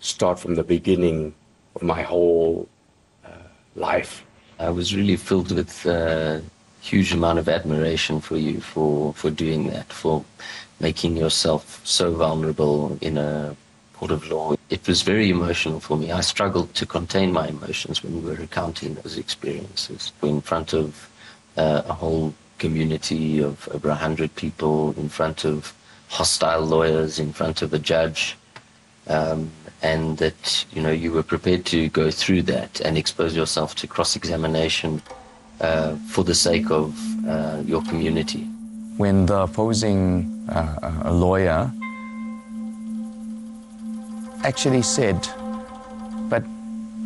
start 0.00 0.38
from 0.38 0.54
the 0.54 0.64
beginning 0.64 1.34
of 1.76 1.82
my 1.82 2.02
whole 2.02 2.68
uh, 3.24 3.28
life. 3.76 4.24
I 4.58 4.70
was 4.70 4.94
really 4.94 5.16
filled 5.16 5.52
with 5.52 5.86
a 5.86 6.38
uh, 6.38 6.40
huge 6.80 7.12
amount 7.12 7.38
of 7.38 7.48
admiration 7.48 8.20
for 8.20 8.36
you 8.36 8.60
for, 8.60 9.12
for 9.14 9.30
doing 9.30 9.68
that, 9.70 9.92
for 9.92 10.24
making 10.80 11.16
yourself 11.16 11.80
so 11.84 12.12
vulnerable 12.12 12.98
in 13.00 13.18
a 13.18 13.56
court 13.94 14.10
of 14.10 14.28
law. 14.28 14.54
It 14.70 14.86
was 14.86 15.02
very 15.02 15.30
emotional 15.30 15.80
for 15.80 15.96
me. 15.96 16.10
I 16.12 16.20
struggled 16.20 16.74
to 16.74 16.86
contain 16.86 17.32
my 17.32 17.48
emotions 17.48 18.02
when 18.02 18.12
we 18.14 18.30
were 18.30 18.36
recounting 18.36 18.94
those 18.94 19.16
experiences 19.16 20.12
in 20.22 20.40
front 20.40 20.72
of 20.72 21.08
uh, 21.56 21.82
a 21.86 21.92
whole 21.92 22.34
community 22.58 23.42
of 23.42 23.68
over 23.72 23.88
100 23.88 24.34
people, 24.34 24.94
in 24.96 25.08
front 25.08 25.44
of 25.44 25.72
hostile 26.08 26.62
lawyers, 26.62 27.18
in 27.18 27.32
front 27.32 27.62
of 27.62 27.72
a 27.72 27.78
judge. 27.78 28.36
Um, 29.06 29.50
and 29.82 30.16
that 30.16 30.64
you 30.72 30.80
know 30.80 30.90
you 30.90 31.12
were 31.12 31.22
prepared 31.22 31.66
to 31.66 31.88
go 31.90 32.10
through 32.10 32.40
that 32.42 32.80
and 32.80 32.96
expose 32.96 33.36
yourself 33.36 33.74
to 33.74 33.86
cross-examination 33.86 35.02
uh, 35.60 35.94
for 36.08 36.24
the 36.24 36.34
sake 36.34 36.70
of 36.70 36.98
uh, 37.28 37.62
your 37.66 37.82
community 37.82 38.48
when 38.96 39.26
the 39.26 39.42
opposing 39.42 40.48
uh, 40.48 41.10
lawyer 41.10 41.70
actually 44.44 44.82
said, 44.82 45.26
but 46.28 46.44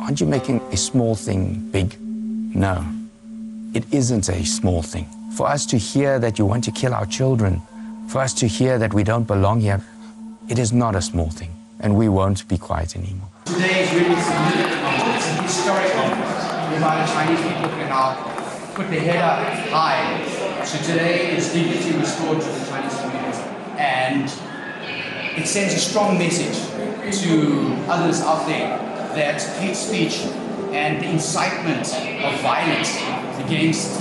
aren't 0.01 0.19
you 0.19 0.27
making 0.27 0.61
a 0.71 0.77
small 0.77 1.15
thing 1.15 1.69
big? 1.71 1.99
No, 1.99 2.85
it 3.73 3.91
isn't 3.91 4.29
a 4.29 4.45
small 4.45 4.81
thing. 4.81 5.07
For 5.35 5.47
us 5.47 5.65
to 5.67 5.77
hear 5.77 6.19
that 6.19 6.37
you 6.37 6.45
want 6.45 6.63
to 6.65 6.71
kill 6.71 6.93
our 6.93 7.05
children, 7.05 7.61
for 8.07 8.19
us 8.19 8.33
to 8.35 8.47
hear 8.47 8.77
that 8.77 8.93
we 8.93 9.03
don't 9.03 9.25
belong 9.25 9.61
here, 9.61 9.81
it 10.47 10.59
is 10.59 10.73
not 10.73 10.95
a 10.95 11.01
small 11.01 11.29
thing, 11.29 11.51
and 11.79 11.95
we 11.95 12.09
won't 12.09 12.47
be 12.47 12.57
quiet 12.57 12.95
anymore. 12.95 13.29
Today 13.45 13.83
is 13.83 13.93
really 13.93 14.13
a 14.13 15.41
historic 15.41 15.95
moment 15.95 16.21
whereby 16.71 17.01
the 17.01 17.11
Chinese 17.11 17.41
people 17.41 17.69
can 17.69 17.89
now 17.89 18.73
put 18.75 18.89
their 18.89 19.01
head 19.01 19.17
up 19.17 19.39
high 19.69 20.38
so 20.65 20.77
today 20.79 21.35
is 21.37 21.53
dignity 21.53 21.97
restored 21.97 22.41
to 22.41 22.47
the 22.47 22.65
Chinese 22.65 22.99
community. 22.99 23.43
And 23.77 24.25
it 25.37 25.47
sends 25.47 25.73
a 25.73 25.79
strong 25.79 26.17
message 26.17 26.57
to 27.21 27.75
others 27.87 28.21
out 28.21 28.45
there 28.45 28.77
that 29.15 29.41
hate 29.59 29.75
speech 29.75 30.25
and 30.73 31.01
the 31.01 31.09
incitement 31.09 31.87
of 32.23 32.39
violence 32.41 32.97
against 33.43 33.99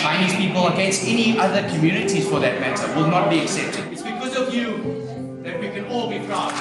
Chinese 0.00 0.36
people, 0.36 0.68
against 0.68 1.02
any 1.04 1.38
other 1.38 1.68
communities 1.68 2.28
for 2.28 2.38
that 2.40 2.60
matter, 2.60 2.86
will 2.94 3.08
not 3.08 3.28
be 3.28 3.40
accepted. 3.40 3.84
It's 3.92 4.02
because 4.02 4.36
of 4.36 4.54
you 4.54 5.40
that 5.42 5.58
we 5.60 5.68
can 5.68 5.84
all 5.86 6.08
be 6.08 6.20
proud. 6.20 6.52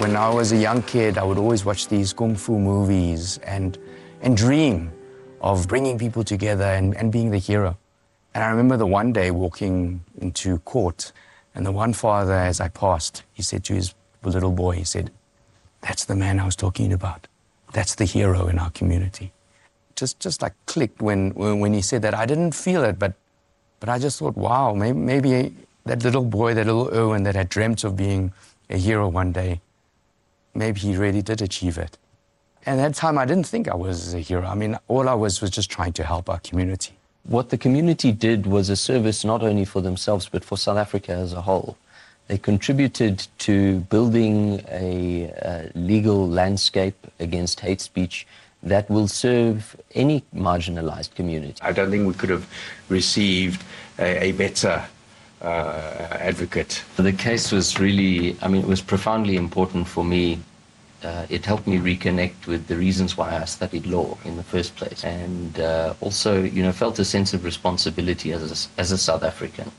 When 0.00 0.16
I 0.16 0.30
was 0.30 0.52
a 0.52 0.56
young 0.56 0.82
kid, 0.82 1.18
I 1.18 1.24
would 1.24 1.38
always 1.38 1.64
watch 1.64 1.88
these 1.88 2.12
kung 2.12 2.36
fu 2.36 2.58
movies 2.58 3.38
and, 3.38 3.78
and 4.22 4.36
dream 4.36 4.90
of 5.44 5.68
bringing 5.68 5.98
people 5.98 6.24
together 6.24 6.64
and, 6.64 6.96
and 6.96 7.12
being 7.12 7.30
the 7.30 7.38
hero. 7.38 7.76
And 8.32 8.42
I 8.42 8.48
remember 8.48 8.78
the 8.78 8.86
one 8.86 9.12
day 9.12 9.30
walking 9.30 10.02
into 10.18 10.58
court, 10.60 11.12
and 11.54 11.66
the 11.66 11.70
one 11.70 11.92
father, 11.92 12.32
as 12.32 12.60
I 12.60 12.68
passed, 12.68 13.22
he 13.34 13.42
said 13.42 13.62
to 13.64 13.74
his 13.74 13.94
little 14.22 14.52
boy, 14.52 14.76
he 14.76 14.84
said, 14.84 15.10
That's 15.82 16.06
the 16.06 16.16
man 16.16 16.40
I 16.40 16.46
was 16.46 16.56
talking 16.56 16.94
about. 16.94 17.28
That's 17.74 17.94
the 17.94 18.06
hero 18.06 18.48
in 18.48 18.58
our 18.58 18.70
community. 18.70 19.32
Just, 19.96 20.18
just 20.18 20.40
like 20.40 20.54
clicked 20.64 21.02
when, 21.02 21.32
when 21.34 21.74
he 21.74 21.82
said 21.82 22.00
that. 22.02 22.14
I 22.14 22.24
didn't 22.24 22.52
feel 22.52 22.82
it, 22.82 22.98
but, 22.98 23.12
but 23.80 23.90
I 23.90 23.98
just 23.98 24.18
thought, 24.18 24.36
wow, 24.36 24.72
maybe, 24.72 24.98
maybe 24.98 25.54
that 25.84 26.02
little 26.02 26.24
boy, 26.24 26.54
that 26.54 26.64
little 26.64 26.88
Erwin 26.88 27.24
that 27.24 27.34
had 27.34 27.50
dreamt 27.50 27.84
of 27.84 27.96
being 27.96 28.32
a 28.70 28.78
hero 28.78 29.08
one 29.08 29.30
day, 29.30 29.60
maybe 30.54 30.80
he 30.80 30.96
really 30.96 31.20
did 31.20 31.42
achieve 31.42 31.76
it. 31.76 31.98
And 32.66 32.80
at 32.80 32.88
that 32.88 32.94
time, 32.94 33.18
I 33.18 33.24
didn't 33.24 33.46
think 33.46 33.68
I 33.68 33.74
was 33.74 34.14
a 34.14 34.20
hero. 34.20 34.46
I 34.46 34.54
mean, 34.54 34.78
all 34.88 35.08
I 35.08 35.14
was 35.14 35.40
was 35.40 35.50
just 35.50 35.70
trying 35.70 35.92
to 35.94 36.04
help 36.04 36.30
our 36.30 36.40
community. 36.40 36.92
What 37.24 37.50
the 37.50 37.58
community 37.58 38.12
did 38.12 38.46
was 38.46 38.68
a 38.70 38.76
service 38.76 39.24
not 39.24 39.42
only 39.42 39.64
for 39.64 39.80
themselves, 39.80 40.28
but 40.28 40.44
for 40.44 40.56
South 40.58 40.76
Africa 40.76 41.12
as 41.12 41.32
a 41.32 41.40
whole. 41.42 41.76
They 42.28 42.38
contributed 42.38 43.26
to 43.38 43.80
building 43.80 44.62
a, 44.70 45.30
a 45.42 45.70
legal 45.74 46.26
landscape 46.28 46.96
against 47.20 47.60
hate 47.60 47.80
speech 47.80 48.26
that 48.62 48.88
will 48.88 49.08
serve 49.08 49.76
any 49.94 50.24
marginalized 50.34 51.14
community. 51.14 51.56
I 51.60 51.72
don't 51.72 51.90
think 51.90 52.06
we 52.06 52.14
could 52.14 52.30
have 52.30 52.48
received 52.88 53.62
a, 53.98 54.28
a 54.28 54.32
better 54.32 54.82
uh, 55.42 56.08
advocate. 56.12 56.82
The 56.96 57.12
case 57.12 57.52
was 57.52 57.78
really, 57.78 58.36
I 58.40 58.48
mean, 58.48 58.62
it 58.62 58.68
was 58.68 58.80
profoundly 58.80 59.36
important 59.36 59.86
for 59.86 60.02
me. 60.02 60.40
Uh, 61.04 61.26
it 61.28 61.44
helped 61.44 61.66
me 61.66 61.76
reconnect 61.76 62.46
with 62.46 62.66
the 62.66 62.76
reasons 62.76 63.14
why 63.14 63.36
I 63.36 63.44
studied 63.44 63.84
law 63.84 64.16
in 64.24 64.38
the 64.38 64.42
first 64.42 64.74
place, 64.74 65.04
and 65.04 65.60
uh, 65.60 65.92
also, 66.00 66.42
you 66.42 66.62
know, 66.62 66.72
felt 66.72 66.98
a 66.98 67.04
sense 67.04 67.34
of 67.34 67.44
responsibility 67.44 68.32
as 68.32 68.42
a, 68.50 68.80
as 68.80 68.90
a 68.90 68.96
South 68.96 69.22
African 69.22 69.70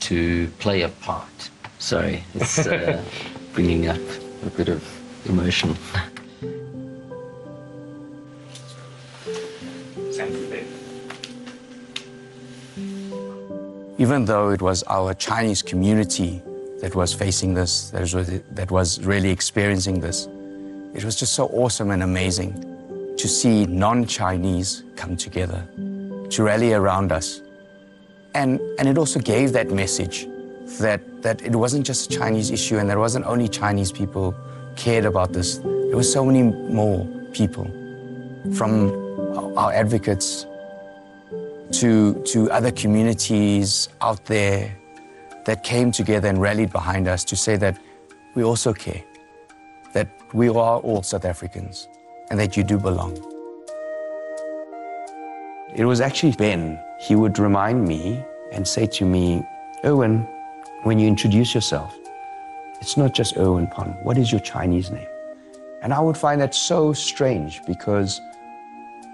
to 0.00 0.48
play 0.58 0.82
a 0.82 0.90
part. 0.90 1.50
Sorry, 1.78 2.22
it's 2.34 2.66
uh, 2.66 3.02
bringing 3.54 3.88
up 3.88 4.00
a 4.44 4.50
bit 4.50 4.68
of 4.68 4.84
emotion. 5.24 5.74
Even 13.96 14.26
though 14.26 14.50
it 14.50 14.60
was 14.60 14.82
our 14.84 15.14
Chinese 15.14 15.62
community 15.62 16.42
that 16.82 16.94
was 16.94 17.14
facing 17.14 17.54
this, 17.54 17.90
that 17.90 18.02
was, 18.02 18.42
that 18.52 18.70
was 18.70 19.02
really 19.04 19.30
experiencing 19.30 20.00
this, 20.00 20.28
it 20.94 21.04
was 21.04 21.16
just 21.16 21.34
so 21.34 21.46
awesome 21.48 21.90
and 21.90 22.02
amazing 22.02 23.14
to 23.16 23.28
see 23.28 23.66
non-Chinese 23.66 24.84
come 24.96 25.16
together, 25.16 25.66
to 26.30 26.42
rally 26.42 26.72
around 26.72 27.12
us. 27.12 27.42
And, 28.34 28.60
and 28.78 28.88
it 28.88 28.98
also 28.98 29.18
gave 29.18 29.52
that 29.52 29.70
message 29.70 30.28
that, 30.80 31.00
that 31.22 31.42
it 31.42 31.54
wasn't 31.54 31.86
just 31.86 32.12
a 32.12 32.18
Chinese 32.18 32.50
issue 32.50 32.78
and 32.78 32.88
there 32.88 32.98
wasn't 32.98 33.26
only 33.26 33.48
Chinese 33.48 33.90
people 33.90 34.34
cared 34.76 35.04
about 35.04 35.32
this. 35.32 35.58
There 35.58 35.96
were 35.96 36.02
so 36.02 36.24
many 36.24 36.42
more 36.42 37.06
people, 37.32 37.64
from 38.54 38.90
our 39.56 39.72
advocates 39.72 40.46
to, 41.72 42.22
to 42.26 42.50
other 42.50 42.70
communities 42.70 43.88
out 44.00 44.24
there 44.26 44.74
that 45.44 45.64
came 45.64 45.90
together 45.90 46.28
and 46.28 46.40
rallied 46.40 46.70
behind 46.72 47.08
us 47.08 47.24
to 47.24 47.36
say 47.36 47.56
that 47.56 47.78
we 48.34 48.44
also 48.44 48.72
care, 48.72 49.02
we 50.34 50.48
are 50.48 50.78
all 50.80 51.02
South 51.02 51.24
Africans, 51.24 51.88
and 52.30 52.38
that 52.38 52.56
you 52.56 52.62
do 52.62 52.78
belong. 52.78 53.16
It 55.74 55.84
was 55.84 56.00
actually 56.00 56.32
Ben. 56.32 56.78
He 57.00 57.14
would 57.14 57.38
remind 57.38 57.86
me 57.86 58.22
and 58.52 58.66
say 58.66 58.86
to 58.86 59.04
me, 59.04 59.42
Erwin, 59.84 60.26
when 60.82 60.98
you 60.98 61.06
introduce 61.06 61.54
yourself, 61.54 61.96
it's 62.80 62.96
not 62.96 63.14
just 63.14 63.36
Erwin 63.36 63.66
Pon. 63.68 63.96
What 64.02 64.18
is 64.18 64.30
your 64.30 64.40
Chinese 64.40 64.90
name? 64.90 65.06
And 65.82 65.94
I 65.94 66.00
would 66.00 66.16
find 66.16 66.40
that 66.40 66.54
so 66.54 66.92
strange 66.92 67.64
because 67.66 68.20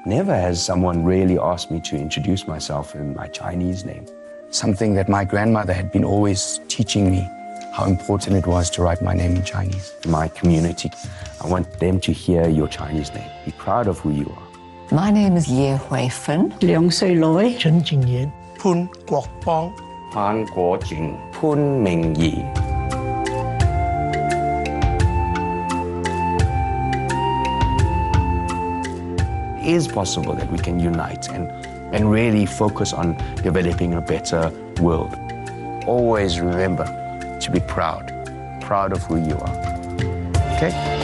never 0.06 0.34
has 0.34 0.64
someone 0.64 1.04
really 1.04 1.38
asked 1.38 1.70
me 1.70 1.80
to 1.80 1.96
introduce 1.96 2.46
myself 2.46 2.94
in 2.94 3.14
my 3.14 3.28
Chinese 3.28 3.84
name. 3.84 4.06
Something 4.50 4.94
that 4.94 5.08
my 5.08 5.24
grandmother 5.24 5.72
had 5.72 5.92
been 5.92 6.04
always 6.04 6.60
teaching 6.68 7.10
me 7.10 7.28
how 7.74 7.86
important 7.86 8.36
it 8.36 8.46
was 8.46 8.70
to 8.70 8.82
write 8.82 9.02
my 9.02 9.12
name 9.12 9.34
in 9.34 9.42
Chinese. 9.42 9.92
My 10.06 10.28
community, 10.28 10.92
I 11.40 11.48
want 11.48 11.80
them 11.80 11.98
to 12.02 12.12
hear 12.12 12.48
your 12.48 12.68
Chinese 12.68 13.12
name. 13.12 13.28
Be 13.44 13.50
proud 13.50 13.88
of 13.88 13.98
who 13.98 14.12
you 14.12 14.32
are. 14.36 14.94
My 14.94 15.10
name 15.10 15.36
is 15.36 15.48
Ye 15.48 15.76
Hui 15.76 16.08
Fen. 16.08 16.52
Leong 16.60 16.92
Sui 16.92 17.16
Loi. 17.16 17.58
Chen 17.58 17.82
Jingyan. 17.82 18.32
Pun 18.60 18.86
Kwok 19.08 19.26
Pong. 19.40 19.76
Han 20.12 20.46
Guo 20.46 20.80
Jing. 20.86 21.18
Pun 21.32 21.82
Ming 21.82 22.14
Yi. 22.14 22.46
It 29.66 29.74
is 29.74 29.88
possible 29.88 30.34
that 30.34 30.48
we 30.52 30.58
can 30.58 30.78
unite 30.78 31.28
and, 31.28 31.50
and 31.92 32.08
really 32.08 32.46
focus 32.46 32.92
on 32.92 33.16
developing 33.42 33.94
a 33.94 34.00
better 34.00 34.52
world. 34.80 35.12
Always 35.88 36.38
remember 36.38 37.00
to 37.44 37.50
be 37.50 37.60
proud, 37.60 38.10
proud 38.62 38.92
of 38.92 39.02
who 39.02 39.16
you 39.16 39.36
are. 39.36 39.56
Okay? 40.56 41.03